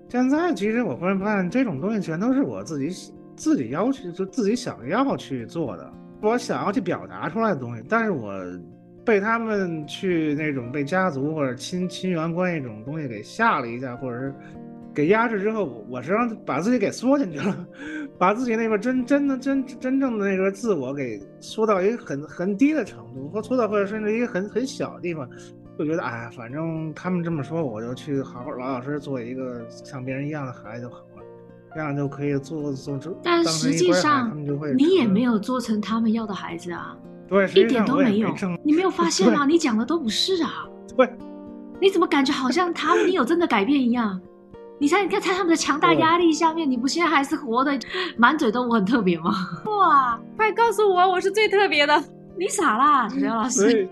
[0.07, 5.91] 现在其实我忽然发现，这种东西全都是我自己自己要求，就自己想要去做的。
[6.21, 8.33] 我想要去表达出来的东西，但是我
[9.03, 14.33] 被他们去那种被家族或者亲亲缘关系这种东西给吓了一下，或者是
[14.95, 17.67] 给压制之后，我实际上把自己给缩进去了，
[18.17, 25.29] 把自己那个真真的真真正的那个自我给缩到一个很很低的程度，或缩到或者甚至一个很很小的地方，
[25.77, 31.01] 就觉得哎，反正他们这么说，我就去好好老老实实做一个像别人一样的孩子就好了。
[31.73, 34.33] 这样就可以做做出，但实际上
[34.77, 38.33] 你也没有做成他们要的孩子啊，对，一点都没有。
[38.63, 39.45] 你没有发现吗？
[39.45, 41.05] 你讲的都不是啊，对，
[41.81, 44.17] 你怎么感觉好像他们你有真的改变一样？
[44.77, 47.71] 你猜，你看，在他们的强大压力下面，你不现在还是活的
[48.17, 49.31] 满嘴都我很特别吗？
[49.65, 52.03] 哇，快告诉我，我是最特别的！
[52.37, 53.87] 你傻啦，小姚老师，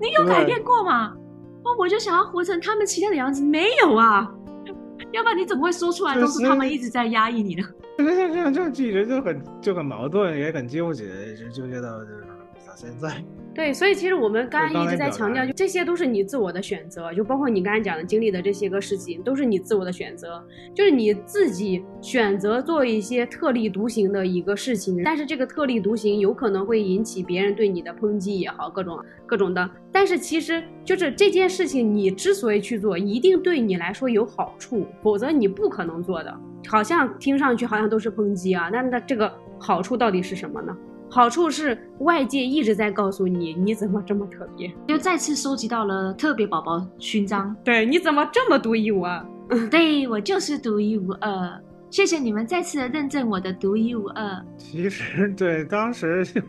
[0.00, 1.12] 你有改变过吗？
[1.64, 4.30] 哦，我就想要活成他们期待的样子，没有啊。
[5.12, 7.64] 要不然你怎么会说出来都是他们一直在压抑你呢？
[7.98, 11.04] 这 这样这样记着就很就很矛盾，也很纠结，
[11.36, 12.24] 就纠结到就是
[12.76, 13.10] 现在。
[13.54, 36.36] 对，所以其实我们刚才一直在强调，就这些都是你自我的选择，就包括你刚才讲的经历的这些个事情，都是你自我的选择，就是你自己选择做一些特立独行的一个事情，但是这个特立独行有可能会引起别人对你的抨击也好，各种各种的，但是其实就是这件事情，你之所以去做，一定对你来说有好处，否则你不可能做的。
[36.66, 40.76] 好像听上去好像都是抨击啊，那那这个好处到底是什么呢？
[41.14, 47.54] 好处是外界一直在告诉你，你怎么这么特别，又再次收集到了特别宝宝勋章。
[47.62, 49.24] 对，你怎么这么独一无二？
[49.70, 51.62] 对我就是独一无二。
[51.88, 54.44] 谢谢你们再次的认证我的独一无二。
[54.56, 56.40] 其实对，当时就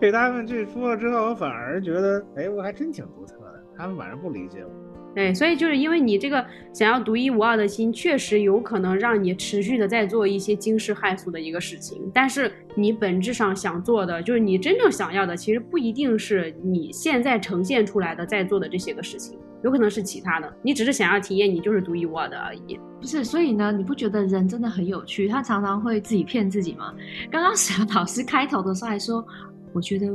[0.00, 3.62] 被他们去说了之后，我反而觉得，哎，我还真挺独特的。
[3.76, 4.70] 他们反而不理解我。
[5.14, 12.02] 对，所以就是因为你这个想要独一无二的心，确实有可能让你持续的在做一些惊世骇俗的一个事情。
[12.12, 20.52] 但是你本质上想做的，就是你真正想要的，其实不一定是你现在呈现出来的在做的这些个事情，有可能是其他的。
[20.62, 22.76] 你只是想要体验你就是独一无二的而已。
[23.00, 25.28] 不是，所以呢，你不觉得人真的很有趣？
[25.28, 26.92] 他常常会自己骗自己吗？
[27.30, 29.24] 刚刚沈老师开头的时候还说，
[29.72, 30.06] 我觉得。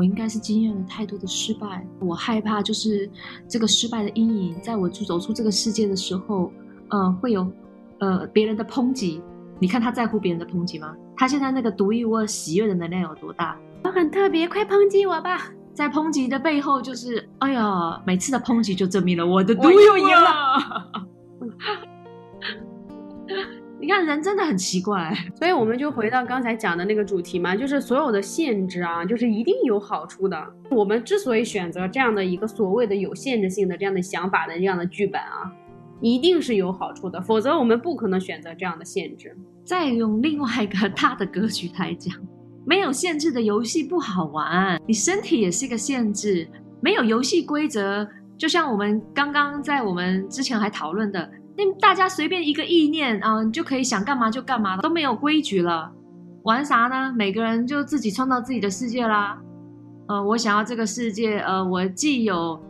[0.00, 3.06] 我应该是经验了太多的失败，我害怕就是
[3.46, 6.50] 这个失败的阴影，在我走出这个世界的时候，
[6.88, 7.46] 呃，会有
[7.98, 9.20] 呃别人的抨击。
[9.58, 10.96] 你看他在乎别人的抨击吗？
[11.18, 13.58] 他现在那个独一无二喜悦的能量有多大？
[13.84, 15.52] 我很特别，快抨击我吧！
[15.74, 20.96] 在抨击的背后，就是哎呀，每次的抨击就证明了我的独有赢了。
[23.80, 30.36] 你看人真的很奇怪，所以我们就回到刚才讲的那个主题嘛，就是所有的限制啊，就是一定有好处的。
[30.70, 35.50] 我们之所以选择这样的一个所谓的有限制性的这样的想法的这样的剧本啊，
[36.02, 39.34] 一定是有好处的，否则我们不可能选择这样的限制。
[39.64, 42.14] 再用另外一个 大的格局来讲，
[42.66, 46.46] 没有限制的游戏不好玩，你身体也是一个限制，
[46.82, 51.30] 没有游戏规则，就像我们刚刚在我们之前还讨论的。
[51.80, 55.92] 大家随便一个意念啊，就可以想干嘛就干嘛，都没有规矩了，
[56.42, 57.12] 玩啥呢？
[57.16, 59.40] 每个人就自己创造自己的世界啦。
[60.08, 62.60] 呃，我想要这个世界，呃，我既有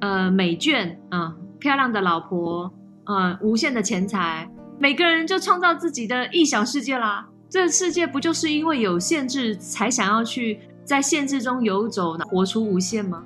[0.00, 2.72] 呃美眷啊，漂亮的老婆，
[3.04, 7.26] 呃，无限的钱财，每个人就创造自己的异想世界啦。
[7.48, 13.22] 这世界不就是因为有限制，才想要去在限制中游走，活出无限吗？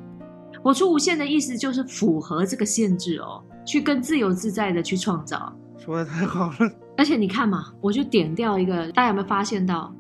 [0.63, 3.43] 活出无限的意思就是符合这个限制哦。
[3.65, 6.71] 去更自由自在的去创造，说的太好了。
[6.97, 9.95] 而且你看嘛，我就点掉一个，大家有没有发现到，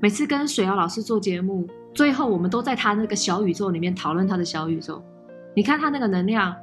[0.00, 5.02] 每次跟水瑶老师做节目，最后我们都在他那个小宇宙里面讨论他的小宇宙。
[5.56, 6.54] 你看他那个能量，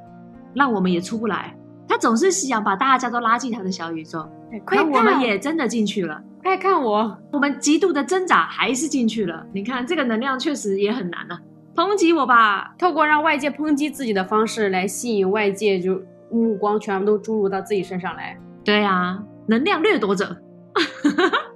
[0.54, 1.54] 让我们也出不来。
[1.88, 4.26] 他总是想把大家都拉进他的小宇宙，
[4.64, 6.22] 快我们也真的进去了。
[6.42, 9.44] 快看我，我们极度的挣扎还是进去了。
[9.52, 11.38] 你看这个能量确实也很难啊。
[11.74, 16.00] 抨击我吧，透过让外界抨击自己的方式来吸引外界就。
[16.32, 20.36] 目光全部都注入到自己身上来，对呀，能量掠夺者。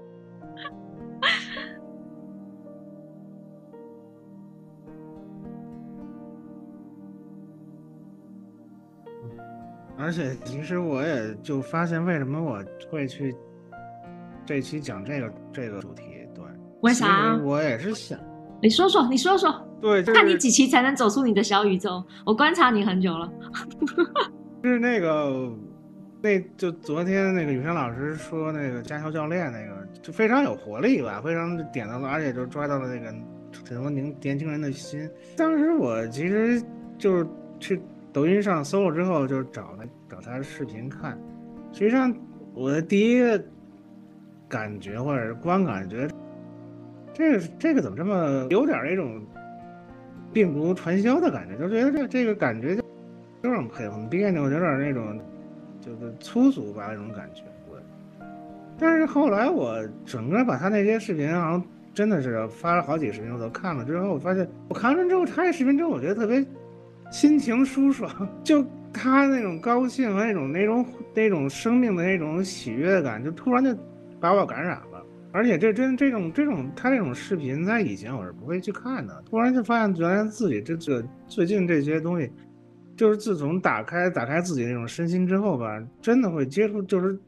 [9.98, 13.34] 而且，其实我也就发现，为什么我会去
[14.44, 16.02] 这期讲这个这个主题？
[16.34, 16.44] 对，
[16.82, 17.34] 为啥？
[17.42, 18.18] 我也是想，
[18.60, 22.04] 你说说，你说说，对，看你几期才能走出你的小宇宙？
[22.26, 23.32] 我观察你很久了。
[24.66, 25.50] 是那个，
[26.20, 33.06] 那就昨天那个雨山老师说那个驾校教练那个就非常有活力吧，非常点到了，而且就抓到了那个
[33.68, 35.08] 很多年年轻人的心。
[35.36, 36.62] 当时我其实
[36.98, 37.26] 就是
[37.58, 37.80] 去
[38.12, 41.18] 抖音上搜了之后，就找那找他的视频看。
[41.72, 42.14] 实际上
[42.54, 43.42] 我的第一个
[44.48, 46.08] 感觉或者是观感，觉
[47.12, 49.20] 这个这个怎么这么有点那种
[50.32, 52.85] 病毒传销的感觉，就觉得这这个感觉就。
[53.46, 55.18] 有点很很别扭，有点那种
[55.80, 57.42] 就是粗俗吧那种感觉。
[57.70, 57.78] 我，
[58.76, 66.44] 但是后来我整个把他那些视频，好像真的是发了好几视频，我都看了之后，我发现我看完之后，他这视频之后，我觉得特别
[67.12, 68.10] 心情舒爽，
[68.42, 73.72] 就他那种高兴和那种那种那种生命的那种喜悦感，就突然就
[74.18, 75.04] 把我感染了。
[75.32, 82.28] 而且这真这种这种他这种视频，在以前我是不会去看的，突然就发现原来自己这这最近这些东西。
[82.96, 87.18] 就是自从打开打开自己那种身心之后吧，真的会接触，就是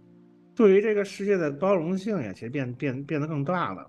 [0.55, 3.87] 对于这个世界的包容性也其实变变变得更大了，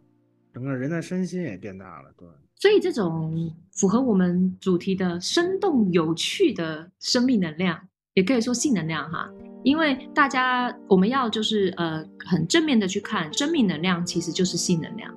[0.54, 2.28] 整个人的身心也变大了，对。
[2.56, 7.80] 所以这种符合我们主题的生动有趣的生命能量，
[8.16, 9.32] 也可以说性能量哈，
[9.64, 15.10] 因为大家我们要就是呃很正面的去看生命能量，其实就是性能量，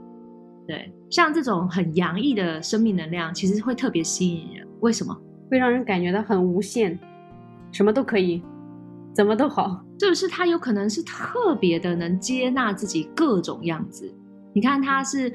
[0.68, 0.92] 对。
[1.10, 5.20] 像这种很洋溢的生命能量，其实会特别吸引人，为什么？
[5.52, 6.98] 会让人感觉到很无限，
[7.72, 8.42] 什么都可以，
[9.12, 9.84] 怎么都好。
[9.98, 14.10] 就是他有可能是特别的能接纳自己各种样子。
[14.54, 15.30] 你看他是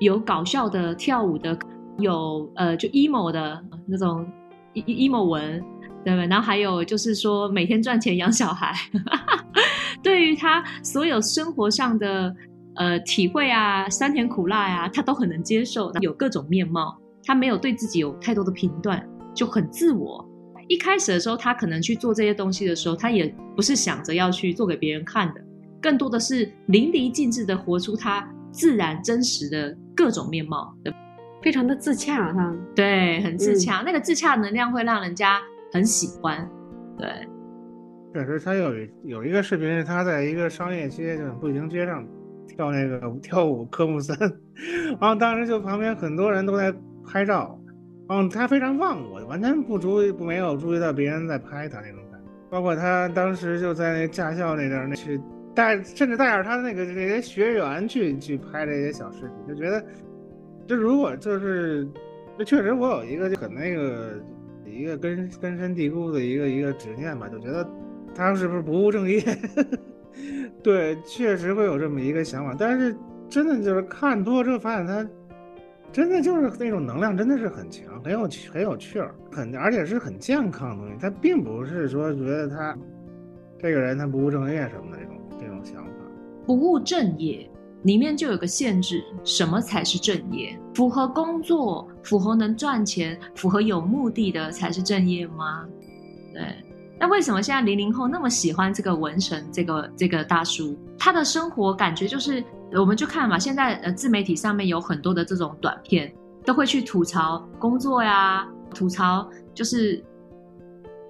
[0.00, 1.58] 有搞笑的跳舞的，
[1.96, 4.30] 有呃就 emo 的那种
[4.74, 5.58] emo 文，
[6.04, 6.26] 对不对？
[6.26, 8.70] 然后还有就是说每天赚钱养小孩。
[10.04, 12.36] 对于他所有生活上的
[12.74, 15.90] 呃体会啊，酸甜苦辣呀，他都很能接受。
[16.02, 16.94] 有各种面貌，
[17.24, 19.02] 他没有对自己有太多的评断。
[19.34, 20.24] 就很自我。
[20.68, 25.40] 一开始的时候，他可能去做这些东西的时候，他也不是想着要去做给别人看的，
[25.82, 30.74] 更多的是淋漓尽致的活出他自然真实的各种面貌，
[31.42, 32.56] 非常的自洽哈。
[32.74, 33.82] 对，很自洽。
[33.84, 35.38] 那个自洽能量会让人家
[35.70, 36.48] 很喜欢。
[36.96, 37.08] 对，
[38.14, 38.72] 确实，他有
[39.04, 42.06] 有一个视频是他在一个商业街，就是步行街上
[42.48, 44.16] 跳那个跳舞科目三，
[44.98, 46.72] 然后当时就旁边很多人都在
[47.06, 47.60] 拍照，
[48.08, 52.26] 嗯，他非常忘我，完全不注意，不没有注意到别人在拍他那种感觉。
[52.50, 55.18] 包括他当时就在那驾校那边，那去
[55.54, 59.82] 带，甚至带着他那个那些学员去去拍这些小视频，就觉得，
[60.66, 61.88] 就如果就是，
[62.36, 64.22] 这确实我有一个就很那个
[64.66, 67.66] 一个根根深蒂固的一个一个执念吧，就觉得
[68.14, 69.22] 他是不是不务正业？
[70.62, 72.94] 对，确实会有这么一个想法，但是
[73.30, 75.08] 真的就是看多了之后发现他。
[75.94, 80.98] 真的就是那种能量，真的是很强，很有很有趣儿，很而且是很健康的东西。
[81.00, 82.76] 他并不是说觉得他
[83.60, 85.90] 这个人他不务正业什么的这种这种想法。
[86.44, 87.48] 不务正业
[87.84, 90.58] 里面就有个限制，什么才是正业？
[90.74, 95.64] 符合工作、符合能赚钱、符合有目的的才是正业吗？
[96.32, 96.42] 对。
[96.98, 100.76] 那为什么现在零零后那么喜欢这个文神这个这个大叔？
[100.98, 102.42] 他的生活感觉就是。
[102.80, 106.12] 我们就看嘛，现在呃自媒体上面有很多的这种短片，
[106.44, 110.02] 都会去吐槽工作呀，吐槽就是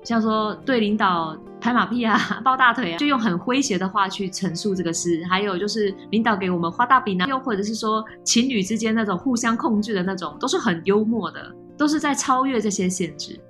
[0.02, 5.24] 像说对领导拍马屁啊、 抱大腿啊，就用很诙谐的话去陈述这个事。
[5.30, 11.40] 还有就是领导给我们画大饼啊，又或者是说情侣之间那种互相控制的那种，都是很幽默的，
[11.78, 13.40] 都是在超越这些限制，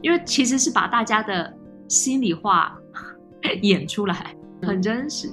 [0.00, 1.52] 因为其实是把大家的
[1.88, 2.78] 心里话
[3.60, 5.28] 演出来，很真实。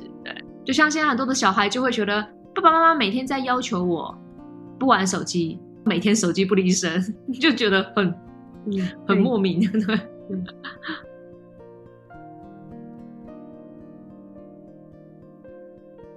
[0.65, 2.21] 就像现在很多的小孩就会觉得
[2.55, 4.17] 爸爸妈妈每天在要求我
[4.79, 7.01] 不玩手机，每天手机不离身，
[7.39, 8.13] 就觉得很
[9.07, 9.99] 很莫名， 对。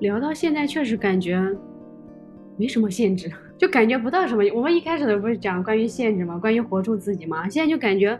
[0.00, 1.44] 聊到现在，确实感觉
[2.56, 4.44] 没什么限制， 就感觉不到什么。
[4.54, 6.38] 我们一开始的不是讲关于限制吗？
[6.38, 7.48] 关于活出自己吗？
[7.48, 8.18] 现在就感觉，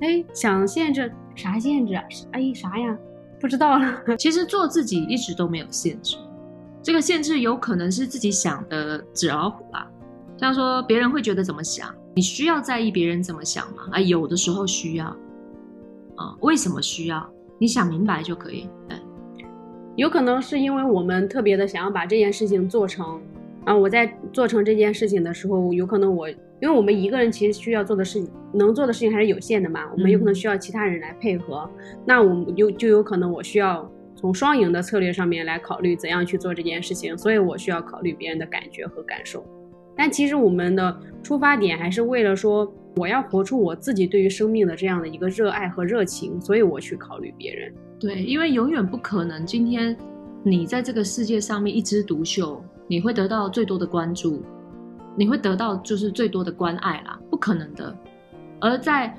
[0.00, 1.94] 哎，想限制啥限制？
[2.32, 2.98] 哎，啥呀？
[3.42, 4.02] 不知道了。
[4.16, 6.16] 其实做自己一直都没有限制，
[6.82, 9.86] 这个限制有可能是自己想的纸老虎吧。
[10.38, 13.82] 像说别人会觉得怎么想，你需要在意别人怎么想吗？
[13.90, 15.06] 啊，有的时候需要。
[16.16, 17.28] 啊，为什么需要？
[17.58, 18.68] 你想明白就可以。
[18.88, 18.96] 对，
[19.96, 23.20] 有可能是因为我们特别的想要把这件事情做成。
[23.64, 26.28] 啊，我在做成这件事情的时候，有可能我。
[26.62, 29.80] 因为我们一个人其实需要做的事情，能做的事情还是有限的嘛。
[29.92, 31.68] 我们有可能需要其他人来配合，
[32.06, 39.44] 那我们就就有可能我需要从双赢的策略上面来考虑怎样去做这件事情，所以我需要考虑别人的感觉和感受。
[39.96, 47.74] 但其实我们的出发点还是为了说，我要活出我自己对于生命的这样的一个热爱和热情，所以我去考虑别人。
[47.98, 49.96] 对，因为永远不可能今天
[50.44, 54.40] 你在这个世界上面一枝独秀，你会得到最多的关注。
[55.16, 57.96] 你会得到就是最多的关爱啦，不可能的。
[58.60, 59.14] 而在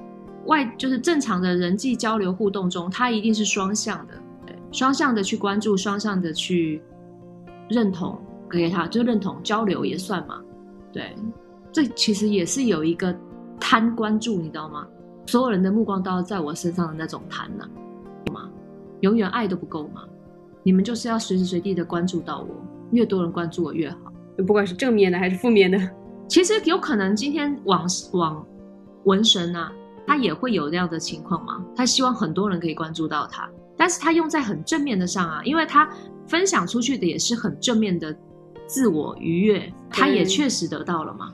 [0.46, 4.14] 外就是正常的人际交流互动中，它一定是双向的，
[4.46, 6.82] 对，双向的去关注，双向的去
[7.70, 8.20] 认同
[8.50, 10.41] 给他，就认同交流也算嘛，
[10.91, 11.16] 对。
[11.72, 13.16] 这其实也是有一个
[13.60, 14.88] 贪关注，你知道吗？
[15.26, 17.68] 所有人的目光都要在我身上的那种贪呢，
[18.32, 18.48] 吗？
[19.00, 20.04] 永远爱都不够吗？
[20.62, 22.48] 你们就是要随时随地的关注到我，
[22.91, 24.12] 越多人关注我越好。
[24.47, 25.79] 不管是正面的还是负面的，
[26.27, 28.45] 其实有可能今天网网
[29.03, 29.71] 文神啊，
[30.07, 31.63] 他也会有这样的情况嘛。
[31.75, 35.88] 他希望很多人可以关注到他，但是他用在很正面的上啊，因为他
[36.27, 38.15] 分享出去的也是很正面的
[38.65, 41.31] 自我愉悦，他也确实得到了嘛。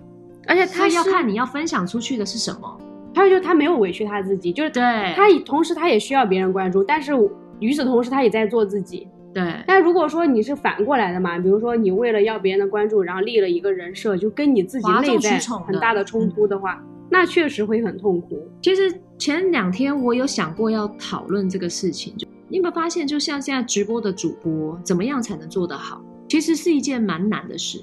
[0.47, 2.77] 而且他要看你要分享出去的是什么，
[3.15, 4.81] 还有就是他没有委屈他自己，就是对
[5.15, 7.13] 他同时他也需要别人关注，但是
[7.59, 9.07] 与此同时他也在做自己。
[9.33, 18.47] 对，但如果说你是反过来的嘛，比如说你为了要别人的关注，然后立了一个人设，就跟你自己内在很大的冲突的话，那确实会很痛苦。
[18.61, 26.01] 其实前两天我有想过要讨论这个事情，就你有没有发现，就像现在直播的主播，怎么样才能做得好？
[26.27, 27.79] 其实是一件蛮难的事，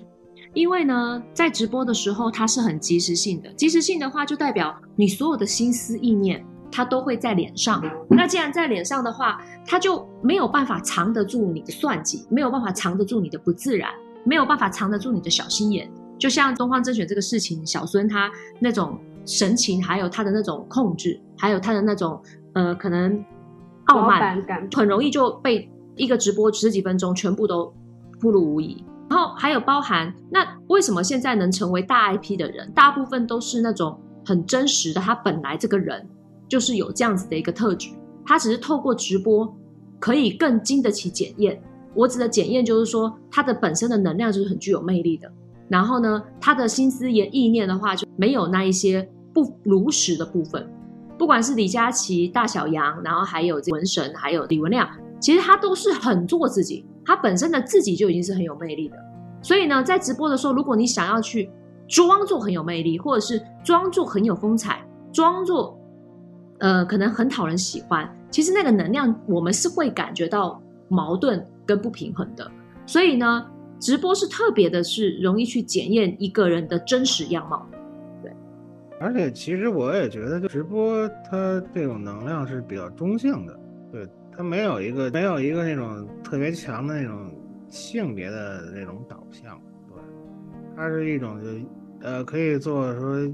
[0.53, 6.45] 因为呢，在直播的时候它是很及时性的，及时性的话就代表你所有的心思意念。
[6.71, 13.91] 它都会在脸上，那既然在脸上的话，它就没有办法藏得住你的算计，没有办法藏得住你的不自然，
[14.25, 15.91] 没有办法藏得住你的小心眼。
[16.19, 22.21] 就像东方甄选这个事情，小孙他那种神情，还有他的那种控制，还有他的那种
[22.55, 23.25] 呃可能
[23.87, 27.73] 傲慢感，很容易就被一个直播十几分钟全部都
[28.21, 28.85] 暴露无遗。
[29.09, 36.05] 然后还有包含那为什么现在能成为大 IP 的人，大部分都是那种很真实的，他本来这个人。
[36.49, 37.91] 就是有这样子的一个特质，
[38.25, 39.53] 他只是透过直播
[39.99, 41.61] 可以更经得起检验。
[41.95, 45.31] 我指的检验就是说，他的本身的能量就是很具有魅力的。
[45.69, 50.71] 然后呢，他的心思也意念的话，就没有那一些不如实的部分。
[51.19, 54.89] 不管是李佳琦、大小杨，然后还有文神，还有李文亮，
[55.19, 58.97] 其实他都是很做自己，他本身的自己就已经是很有魅力的。
[59.43, 61.51] 所以呢，在直播的时候，如果你想要去
[61.89, 65.79] 装作很有魅力，或者是装作很有风采，装作
[66.59, 72.51] 呃可能很讨人喜欢，其实那个能量我们是会感觉到矛盾跟不平衡的。
[72.87, 73.47] 所以呢，
[73.81, 77.67] 直播是特别的，是容易去检验一个人的真实样貌。
[78.23, 78.33] 对
[79.01, 83.59] 而且其实我也觉得，就直播它这种能量是比较中性的，
[83.93, 87.31] 对它没有一个没有一个那种特别强的那种
[87.69, 89.97] 性别的那种导向，对，
[90.77, 91.47] 它是一种就
[92.07, 93.29] 呃可以做说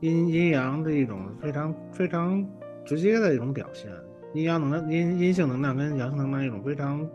[0.00, 2.46] 阴阴阳的一种非常非常
[2.84, 3.90] 直接的一种表现，
[4.32, 7.08] 阴阳能量阴阴性能量跟阳性能量一种非常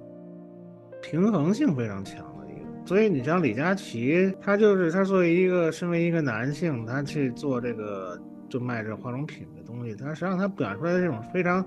[1.02, 2.86] 平衡性非常强的一个。
[2.86, 8.20] 所以你像李佳琦，他就是他作为一个身为一个男性，他去做这个
[8.50, 11.66] 就卖这化妆品的东西，他实际上他表现出来的这种非常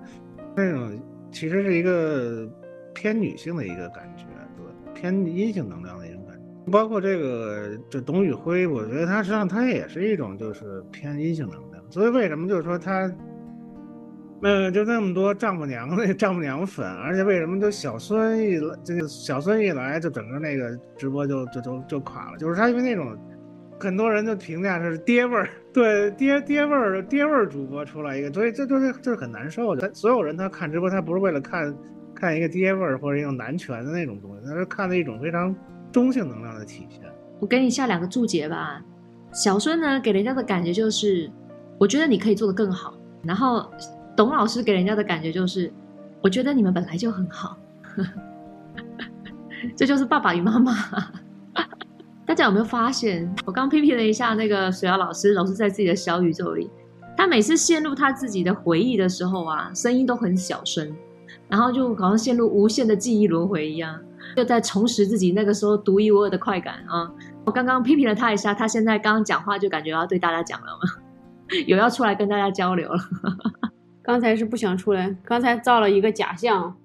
[0.55, 1.01] 那种
[1.33, 2.47] 其实是一个
[2.95, 4.25] 偏女性的一个感觉，
[4.57, 5.96] 对，偏阴性能量。
[6.71, 11.83] 包括这个这董宇辉，我觉得他实际上他也是一种就是偏阴性能量。
[11.91, 13.11] 所以为什么就是说他？
[14.43, 22.37] 嗯，就那么多丈母娘那 丈母娘粉，而且为什么就小孙一来，这个小孙一来，就整个那个直播就就就就垮了。
[22.37, 23.17] 就是他因为那种，
[23.81, 29.91] 很多人的评价是爹味儿， 对爹爹味儿爹味儿主播出来一个，所以这就是这是很难受的。
[29.95, 31.75] 所有人他看直播，他不是为了看
[32.15, 35.57] 看一个爹味儿或者一种男权的那种东西，他是看的一种非常
[35.97, 37.01] 中性能量的体现。
[37.41, 38.85] 我给你下两个注解吧。
[39.33, 41.31] 小孙呢，给人家的感觉就是，
[41.79, 42.93] 我觉得你可以做得更好，
[43.23, 43.71] 然后。
[44.15, 45.71] 董老师给人家的感觉就是，
[46.23, 47.59] 我觉得你们本来就很好，
[49.77, 50.75] 这就是爸爸与妈妈。
[52.25, 53.31] 大家有没有发现？
[53.45, 56.71] 我刚批评了一下那个水瑶老师，老师在自己的小宇宙里，
[57.15, 60.97] 他每次陷入他自己的回忆的时候啊，声音都很小声，
[61.51, 64.01] 然后就好像陷入无限的记忆轮回一样，
[64.37, 67.11] 又在重拾自己那个时候独一无二的快感啊！
[67.45, 71.03] 我刚刚批评了他一下，他现在刚刚讲话就感觉要对大家讲了嘛，
[71.67, 72.99] 有要出来跟大家交流了。
[74.05, 76.77] 刚才是不想出来，刚才造了一个假象，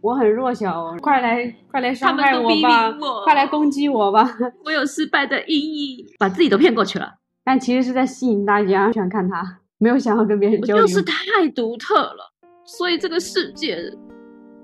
[0.00, 2.92] 我很弱小，快来快来伤害我吧，
[3.24, 10.86] 快来攻击我吧， 我有失败的阴影，把自己都骗过去了，但其实是在吸引大家想看他，没有想要跟别人交流。
[10.86, 12.32] 就是太独特了，
[12.64, 13.78] 所以这个世界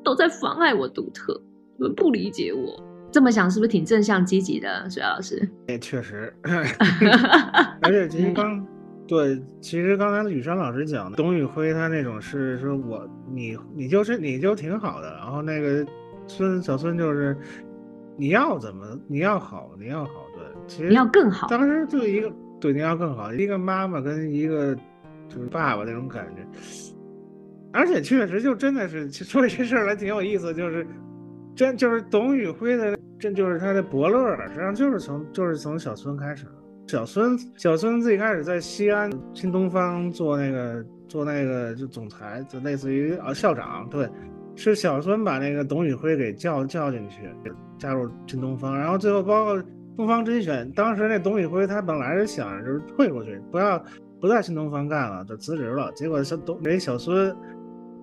[0.04, 1.40] 都在妨碍我独特，
[1.96, 2.82] 不理解我。
[3.10, 5.48] 这么想是不是挺正向积极的，水老师？
[5.68, 6.32] 也确实，
[7.82, 8.66] 而且其实刚。
[9.06, 15.86] 对，其实刚才雨山老师讲，董宇辉他那种是说，我你你就是你就挺好的，然后那个
[16.26, 17.36] 孙小孙就是
[18.16, 21.46] 你要怎么你要好你要好，对，其实你要更好。
[21.48, 24.74] 当时就一个对你要更好，一个妈妈跟一个
[25.28, 26.40] 就是爸爸那种感觉，
[27.74, 30.86] 而且确实就真的是说这事儿还挺有意思，就是
[31.54, 36.46] 真就是董宇辉的这就是他的伯乐，实际上就是从就是从小孙开始。
[36.86, 44.06] 小孙，小孙最开始在西安新东方做那个做那个就总裁，就类似于啊校长，对，
[44.54, 47.22] 是小孙把那个董宇辉给叫叫进去，
[47.78, 49.62] 加入新东方，然后最后包括
[49.96, 53.82] 东方甄选，当时那董宇辉他本来是想着就是退出去，不要
[54.20, 57.34] 不在新东方干了，就辞职了，结果小董人小孙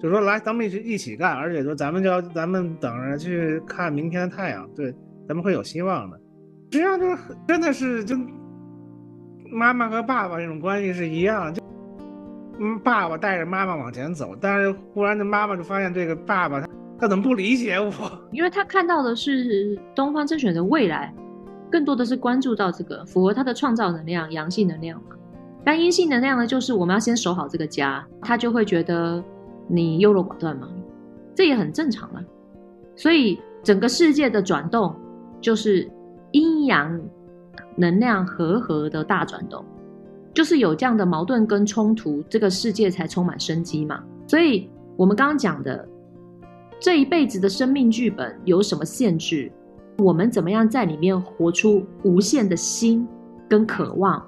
[0.01, 4.93] 就说来咱们一起一起干，而且说咱们就要咱们等着去看明天的太阳，对，
[5.27, 6.17] 咱们会有希望的，
[6.71, 8.15] 实际上就是真的是就。
[9.53, 11.61] 妈妈和爸爸这种关系是一样，就
[12.57, 17.91] 嗯，爸爸带着妈妈往前走，但是忽然这妈妈就发现这个爸爸他他怎么不理解我？
[18.31, 21.13] 因为他看到的是东方甄选的未来，
[21.69, 25.17] 更多的是关注到这个符合他的创造能量、阳性能量嘛。
[25.65, 29.21] 但阴性能量呢，就是我们要先守好这个家，他就会觉得
[29.71, 30.67] 你优柔寡断嘛，
[31.33, 32.21] 这也很正常了。
[32.95, 34.95] 所以整个世界的转动
[35.39, 35.89] 就是
[36.31, 37.01] 阴阳。
[37.75, 39.63] 能量和合的大转动，
[40.33, 44.03] 就是有这样的矛盾跟冲突，这个世界才充满生机嘛。
[44.27, 45.87] 所以，我们刚刚讲的
[46.79, 49.51] 这一辈子的生命剧本有什么限制？
[49.97, 53.07] 我们怎么样在里面活出无限的心
[53.49, 54.21] 跟渴望，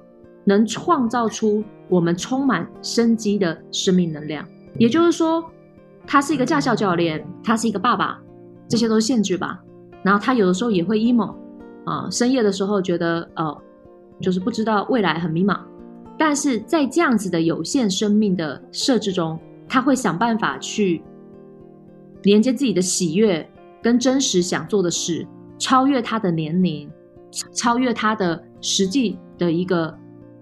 [0.44, 4.46] 能创造出我们充满生机的生命能量？
[4.78, 5.44] 也就是说，
[6.06, 8.20] 他是一个驾校教练，他是一个爸爸，
[8.68, 9.62] 这些都是限制吧。
[10.02, 11.34] 然后他有的时候也会 emo。
[11.84, 13.62] 啊，深夜的时候觉得，呃，
[14.18, 15.60] 就是不知道未来很迷茫，
[16.16, 21.02] 但是在这样子的有限生命的设置中，他会想办法去
[22.22, 23.46] 连接自己的喜悦
[23.82, 25.26] 跟真实想做的事，
[25.58, 26.90] 超越他的年龄，
[27.52, 29.94] 超越他的实际的一个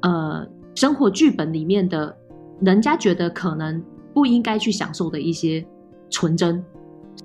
[0.02, 2.16] 呃生活剧本里面的
[2.60, 5.64] 人家觉得可能不应该去享受的一些
[6.10, 6.62] 纯真。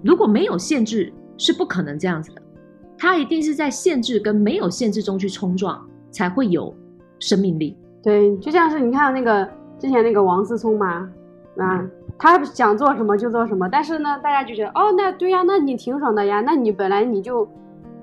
[0.03, 2.41] 如果没有限制，是不可能这样子的。
[2.97, 5.79] 它一定是在限制跟没有限制中去冲撞，
[6.11, 6.73] 才会有
[7.19, 7.77] 生命力。
[8.01, 11.07] 对，就像是你看那个之前那个王思聪嘛，
[11.57, 11.85] 啊，
[12.17, 17.47] 他想做什么就做什么，但是呢，大家就觉得哦，那对呀，那你挺爽的呀，那你本来你就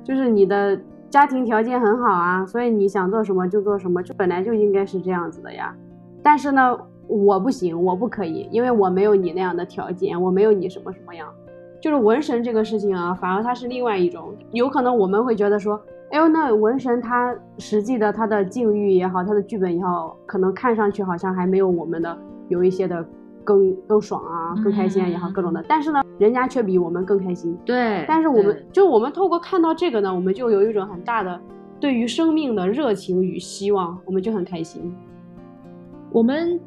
[0.05, 0.79] 就是你的
[1.11, 5.75] 家庭条件很好啊，所以你想做什么就做什么，就本来就应该是这样子的呀。
[6.23, 11.29] 但是呢，我不行，我不可以，因为我没有你那样的条件，我没有你什么什么样。
[11.81, 15.79] 就是纹神这个事情啊，反而它是另外一种，有可能我们会觉得说，
[16.11, 22.17] 哎呦，那纹神它实际的它的境遇也好，它的剧本也好，可能看上去好像还没有我们的
[22.49, 23.07] 有一些的
[23.45, 25.63] 更更爽啊，更开心也好，各种的。
[25.69, 27.55] 但是呢，人家却比我们更开心。
[27.67, 28.07] 对。
[28.09, 31.39] 但是我们就我们透过看到这个呢，我们就有一种很大的
[31.79, 34.91] 对于生命的热情与希望，我们就很开心。
[36.11, 36.59] 我们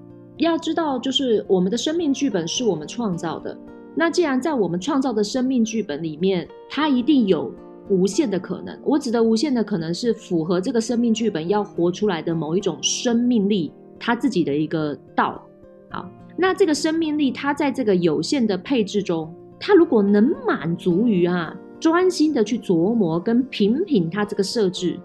[0.46, 3.58] 要知道，就是我们的生命剧本是我们创造的。
[3.96, 7.52] 那既然在我们创造的生命剧本里面，它一定有
[7.90, 8.78] 无限的可能。
[8.84, 15.44] 我指的无限的可能是符合这个生命剧本要活出来的某一种生命力，它自己的一个道。
[15.90, 16.08] 好，
[16.38, 25.00] 那这个生命力，它在这个有限的配置中，它如果能满足于啊，专心的去琢磨跟品品它这个设置，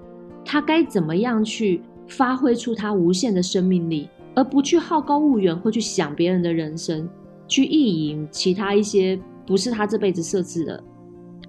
[0.44, 7.08] 它该怎么样去发挥出它无限的生命力，而不去好高骛远或去想别人的人生。
[7.48, 10.82] 去意淫其他一些不是他这辈子设置的，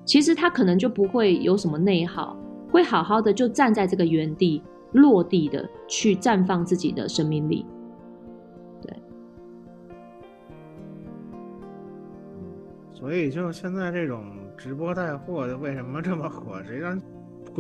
[0.04, 2.36] 其实他可能就不会有什么内耗，
[2.70, 4.62] 会好好的就站在这个原地
[4.92, 7.66] 落地的去绽放自己的生命力。
[8.82, 8.94] 对，
[12.92, 14.26] 所以就现在这种
[14.58, 16.62] 直播带货为什么这么火？
[16.64, 17.02] 实际上，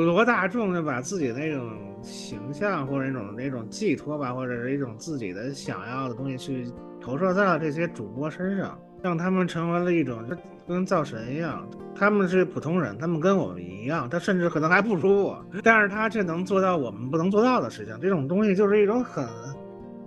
[0.02, 1.70] 罗大众就把自己那种
[2.02, 6.66] 形象或者那种那种寄托吧，或者是一种自己的想要的东西去。
[7.06, 10.24] 投射在了这些主播身上，让他们成为了一种
[10.66, 11.68] 跟造神一样。
[11.94, 17.94] 他们是普通人，他们跟我们一样，他甚至可能还不如我，但是他却能做到我们不能做到的事情。
[18.00, 19.28] 这种东西就是一种很，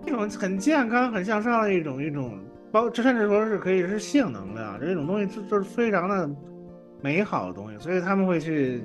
[0.06, 2.40] 一种很健康、很向上的一种一种，
[2.72, 4.80] 包甚至说是可以是性能量。
[4.80, 6.30] 这种东西就就是非常的
[7.02, 8.82] 美好的东西，所以他们会去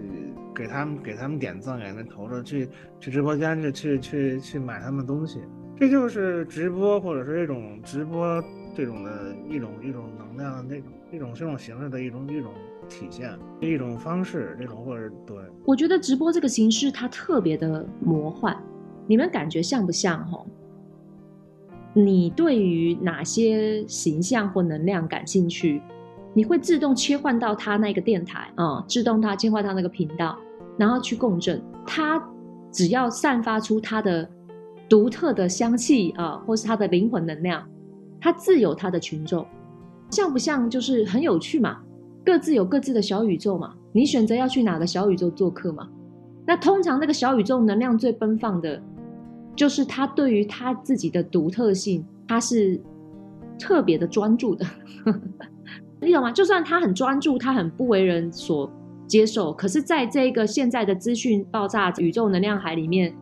[0.55, 2.67] 给他们给他们点赞，给他们投着去
[2.99, 5.39] 去直播间去去去去买他们东西。
[5.77, 8.43] 这就是直播，或者是这种直播
[8.75, 12.51] 这种的一种一种能量的那种一种这种形式的一种一种
[12.87, 15.37] 体现，一种方式，这种或者对。
[15.65, 18.55] 我觉得直播这个形式它特别的魔幻，
[19.07, 20.23] 你们感觉像不像？
[20.27, 20.45] 吼，
[21.93, 25.81] 你对于哪些形象或能量感兴趣，
[26.33, 30.37] 你会自动切换到他那个电台啊，自动它切换到那个频道，
[30.77, 31.61] 然后去共振。
[31.85, 32.21] 它
[32.71, 34.29] 只要散发出它的。
[34.89, 37.65] 独特的香气啊，或是它的灵魂能量，
[38.19, 39.47] 它自有它的群众，
[40.09, 40.69] 像不像？
[40.69, 41.79] 就是很有趣嘛，
[42.25, 43.73] 各自有各自的小宇宙嘛。
[43.93, 45.87] 你选择要去哪个小宇宙做客嘛？
[46.45, 48.83] 那通常那个小宇宙能量最奔放的，
[49.55, 52.77] 就是他对于他自己的独特性，他是
[53.57, 54.65] 特别的专注的，
[56.01, 56.31] 你懂吗？
[56.31, 58.69] 就算他很专注，他很不为人所
[59.07, 63.13] 接受，可是在这个现在的资讯爆炸宇宙能量海里面。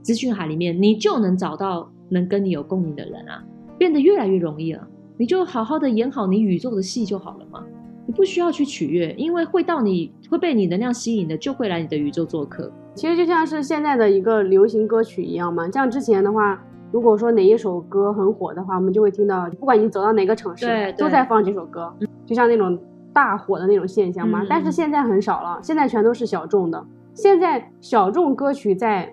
[0.00, 3.44] 资讯海里面，你就能找到能跟你有共鸣的人啊，
[3.76, 4.80] 变得越来越容易了。
[5.18, 7.62] 你就好好的演好你宇宙的戏就好了嘛，
[8.06, 12.72] 你不需要去取悦，因为会到你会被你能量吸引的，就会来你的宇宙做客。
[12.94, 16.58] 其实就像是现在的一个流行歌曲一样嘛，像之前的话，
[16.90, 21.92] 如果说哪一首歌很火的话，我们就会听到，不管你走到哪个城市，都在放这首歌，
[22.28, 22.78] 就像那种
[23.12, 24.44] 大火的那种现象嘛。
[24.48, 26.84] 但是现在很少了，现在全都是小众的。
[27.12, 29.12] 现在小众歌曲在。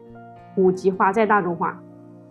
[0.55, 1.77] 普及化在大众化，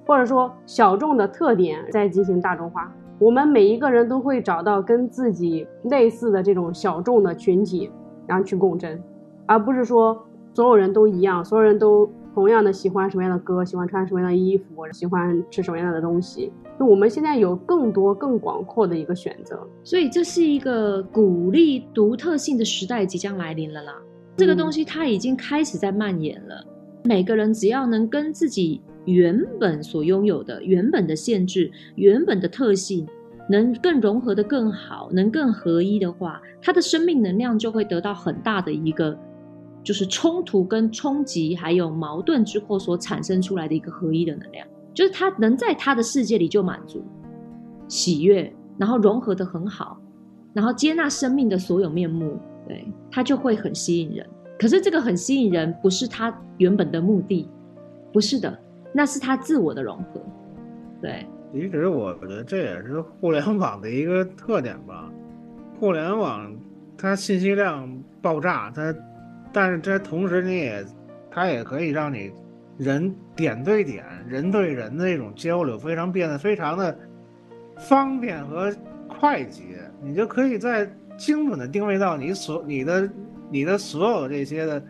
[0.07, 7.91] 或者说小众的特点在进行大众化，我们每一个人都会找到跟自己类似的这种小众的群体，
[8.27, 8.99] 然后去共振，
[9.45, 10.19] 而不是说
[10.55, 16.53] 所有人都一样，所有人都同样的喜欢什么样的歌，喜欢穿什么样的衣服，喜欢吃什么样的东西。
[16.79, 23.95] 就我们现在有更多更广阔的一个选择，所以这是一个鼓励独特性的时代即将来临了啦。
[24.37, 26.67] 这个东西它已经开始在蔓延了。
[27.05, 33.07] 每个人只要能跟自己原本所拥有的、原本的限制、原本的特性，
[33.49, 39.17] 能更融合的更好，能更合一的话，他的生命能量就会得到很大的一个，
[39.85, 47.05] 就是冲突跟冲击，还有矛盾之后所产生出来的一个合一的能量，就是他能在他的世界里就满足、
[47.87, 50.01] 喜悦，然后融合的很好，
[50.55, 54.27] 然后接纳生命的所有面目，对他就会很吸引人。
[54.59, 57.49] 可是这个很吸引人，不是他原本的目的，
[58.13, 58.59] 不是的，
[58.93, 60.21] 那是他自我的融合。
[61.03, 65.13] 对，其实我觉得这也是互联网的一个特点吧。
[65.79, 66.57] 互联网
[66.97, 68.95] 它信息量爆炸，它，
[69.55, 70.85] 但是这同时你也，
[71.31, 72.31] 它也可以让你
[72.77, 76.99] 人点对点、人对人的这种交流非常变得非常的
[77.79, 78.71] 方便和
[79.09, 79.63] 快捷，
[80.03, 80.87] 你就可以在
[81.17, 83.11] 精准的定位到你所你的
[83.49, 84.83] 你的所有这些的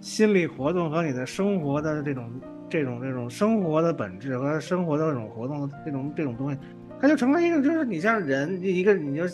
[0.00, 2.30] 心理活动和你的生活的这种。
[2.72, 6.58] 这种这种生活的本质和生活的这种活动的这种这种东西，
[7.00, 9.24] 它就成了一个，就是你像人一个，你就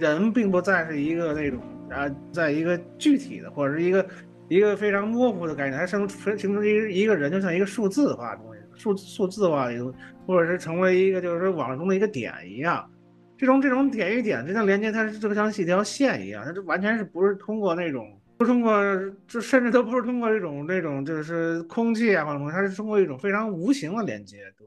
[0.00, 4.02] 人并不再是一个那种啊，在一个具体的或者是一个
[4.48, 9.94] 一个非常模糊的概念，它生形成一一个人就像一个数字化的东西，数数字化的，
[10.26, 12.88] 或者是成为一个就是说网络中的一个点一样，
[13.36, 18.06] 这种这种点与点之间连接，它是就像是一条线一样，它就完全是不是通过那种。
[18.38, 18.70] 不通过，
[19.26, 24.66] 就甚至都不是通过这种这种就是空气啊或者什么，它是通过一种非常无形的连接，对，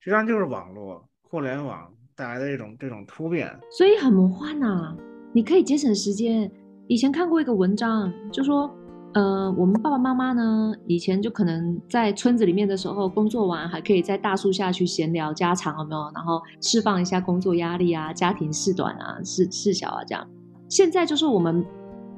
[0.00, 4.94] 实际上就是网络互联网带来的一种这种突变，所以很魔幻呐。
[5.32, 6.50] 你可以节省时间。
[6.88, 8.68] 以前看过一个文章，就说，
[9.12, 16.10] 呃，我们爸爸妈妈呢，以前就可能在村子里面的时候，工作完还可以在大树下去闲聊家常，有没有？
[16.14, 20.26] 然后释放一下工作压力啊，家庭事短啊，事事小啊，这样。
[20.68, 21.64] 现在就是我们。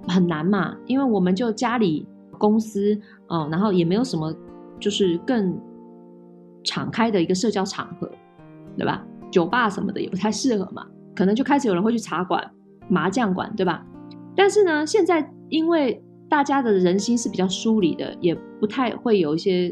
[0.09, 2.05] 很难嘛，因为我们就家里、
[2.37, 4.35] 公司哦，然后也没有什么，
[4.81, 5.57] 就是更
[6.65, 8.11] 敞开的一个社交场合，
[8.77, 9.07] 对吧？
[9.31, 10.85] 酒吧什么的也不太适合嘛，
[11.15, 12.45] 可能就开始有人会去茶馆、
[12.89, 13.87] 麻将馆，对吧？
[14.35, 16.03] 但是呢，现在因为
[16.33, 19.71] 大家的人心是比较疏离的，也不太会有一些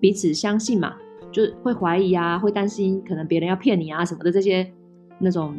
[0.00, 0.92] 彼此相信嘛，
[1.30, 4.68] 就是会怀疑啊，会担心可能别人要骗你啊什么的这些
[5.20, 5.56] 那种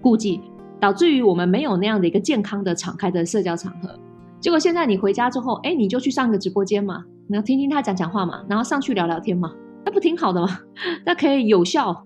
[0.00, 0.40] 顾忌。
[0.80, 3.96] 导致于我们没有那样的一个健康的敞开的社交场合，
[4.40, 9.54] 结果现在你回家之后，哎，你就去上个直播间嘛，然后听听他讲讲话嘛，然后上去聊聊天嘛，
[9.86, 10.58] 那不挺好的吗？
[11.06, 12.04] 那可以有效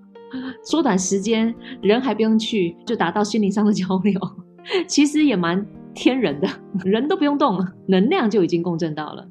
[0.63, 4.21] 缩短时间，人还不用去，就达到心灵上的交流，
[4.87, 5.67] 其实也蛮
[5.97, 6.47] 天人的，
[6.89, 9.27] 人都不用动了，能量就已经共振到了。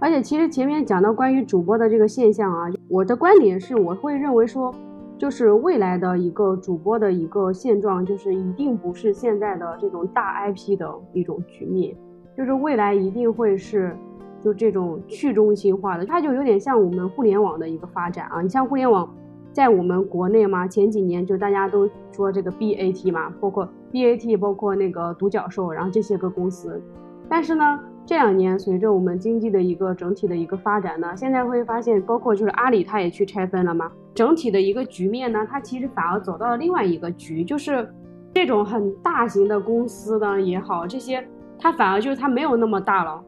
[0.00, 4.74] 而且其实前面讲到关于主播的这个现象啊，我的观点是，我会认为说。
[5.20, 11.92] 就是未来的一个主播的一个现状，就是一定不是现在的这种大 IP 的一种局面，
[12.36, 13.96] 就是未来一定会是
[14.40, 18.40] 就这种去中心化的，它就有点像我们互联网的一个发展啊。
[18.40, 19.12] 你像互联网
[19.52, 26.80] 在我们国内嘛，前几年就大家都说这个 BAT 嘛，包括 BAT，包括那个独角兽，然后这些个公司，
[27.28, 27.80] 但是呢。
[28.06, 33.92] 这两年，随着我们经济的一个整体的一个发展呢，现在会发现，包括就是阿里，它也去拆分了嘛。
[34.14, 37.86] 整体的一个局面呢，它其实反而走到了另外一个局，就是
[38.32, 41.22] 这种很大型的公司呢也好，这些
[41.58, 43.22] 它反而就是它没有那么大了，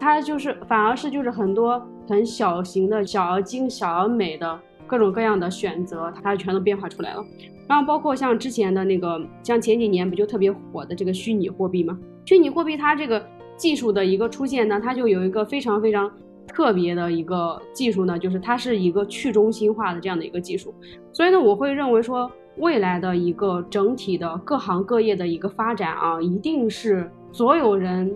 [0.00, 7.24] 它就是反而是就是很多很小型的小而精、小而美的各种各样的选择，它全都变化出来了。
[7.68, 11.98] 然后包括像之前的那个，像前几年不就特别火的这个虚拟货币吗？
[12.24, 13.22] 虚拟货币它这个。
[13.58, 16.12] 技术的一个出现呢，它就有一个非常非常
[16.46, 20.74] 特别的一个技术呢，就是它是一个去中心化的这样的一个技术。
[21.10, 28.14] 所以呢，我会认为说，未来的一个整体的各行各业的一个发展啊，一定是所有人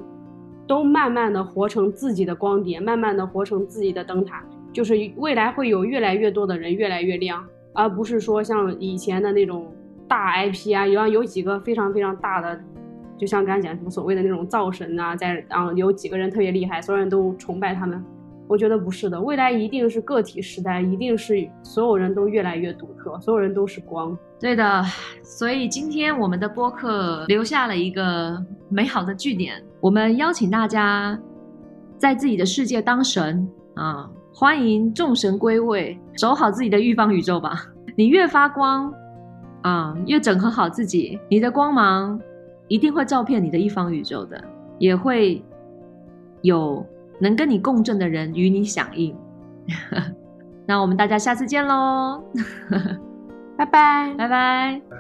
[0.66, 9.72] 都慢慢的活成自己的光点，慢慢的活成自己的灯塔，就是未来会有越来越多的人越来越亮，而不是说像以前的那种
[10.08, 12.60] 大 IP 啊，有有几个非常非常大的。
[13.18, 18.02] 就像刚才讲什么所谓的那种造神啊，在啊有几个人特别厉害，所有人都崇拜他们。
[18.48, 24.16] 我觉得不是的，未来一定是个体时代，一定是所有人都越来越独特，所有人都是光。
[24.40, 24.82] 对的，
[25.22, 29.62] 所以今天我们的播客留下了一个美好的句点。
[29.80, 31.16] 我们邀请大家
[31.96, 34.10] 在自己的世界当神啊，
[34.41, 37.62] 欢迎众神归位，守好自己的玉方宇宙吧。
[37.95, 38.91] 你越发光
[39.61, 42.18] 啊，越整合好自己，你的光芒。
[42.66, 44.43] 一定会照遍你的一方宇宙的，
[44.78, 45.45] 也会
[46.41, 46.86] 有
[47.20, 49.14] 能跟你共振的人与你响应。
[50.66, 52.22] 那我们大家下次见喽，
[53.59, 54.99] 拜拜，拜拜。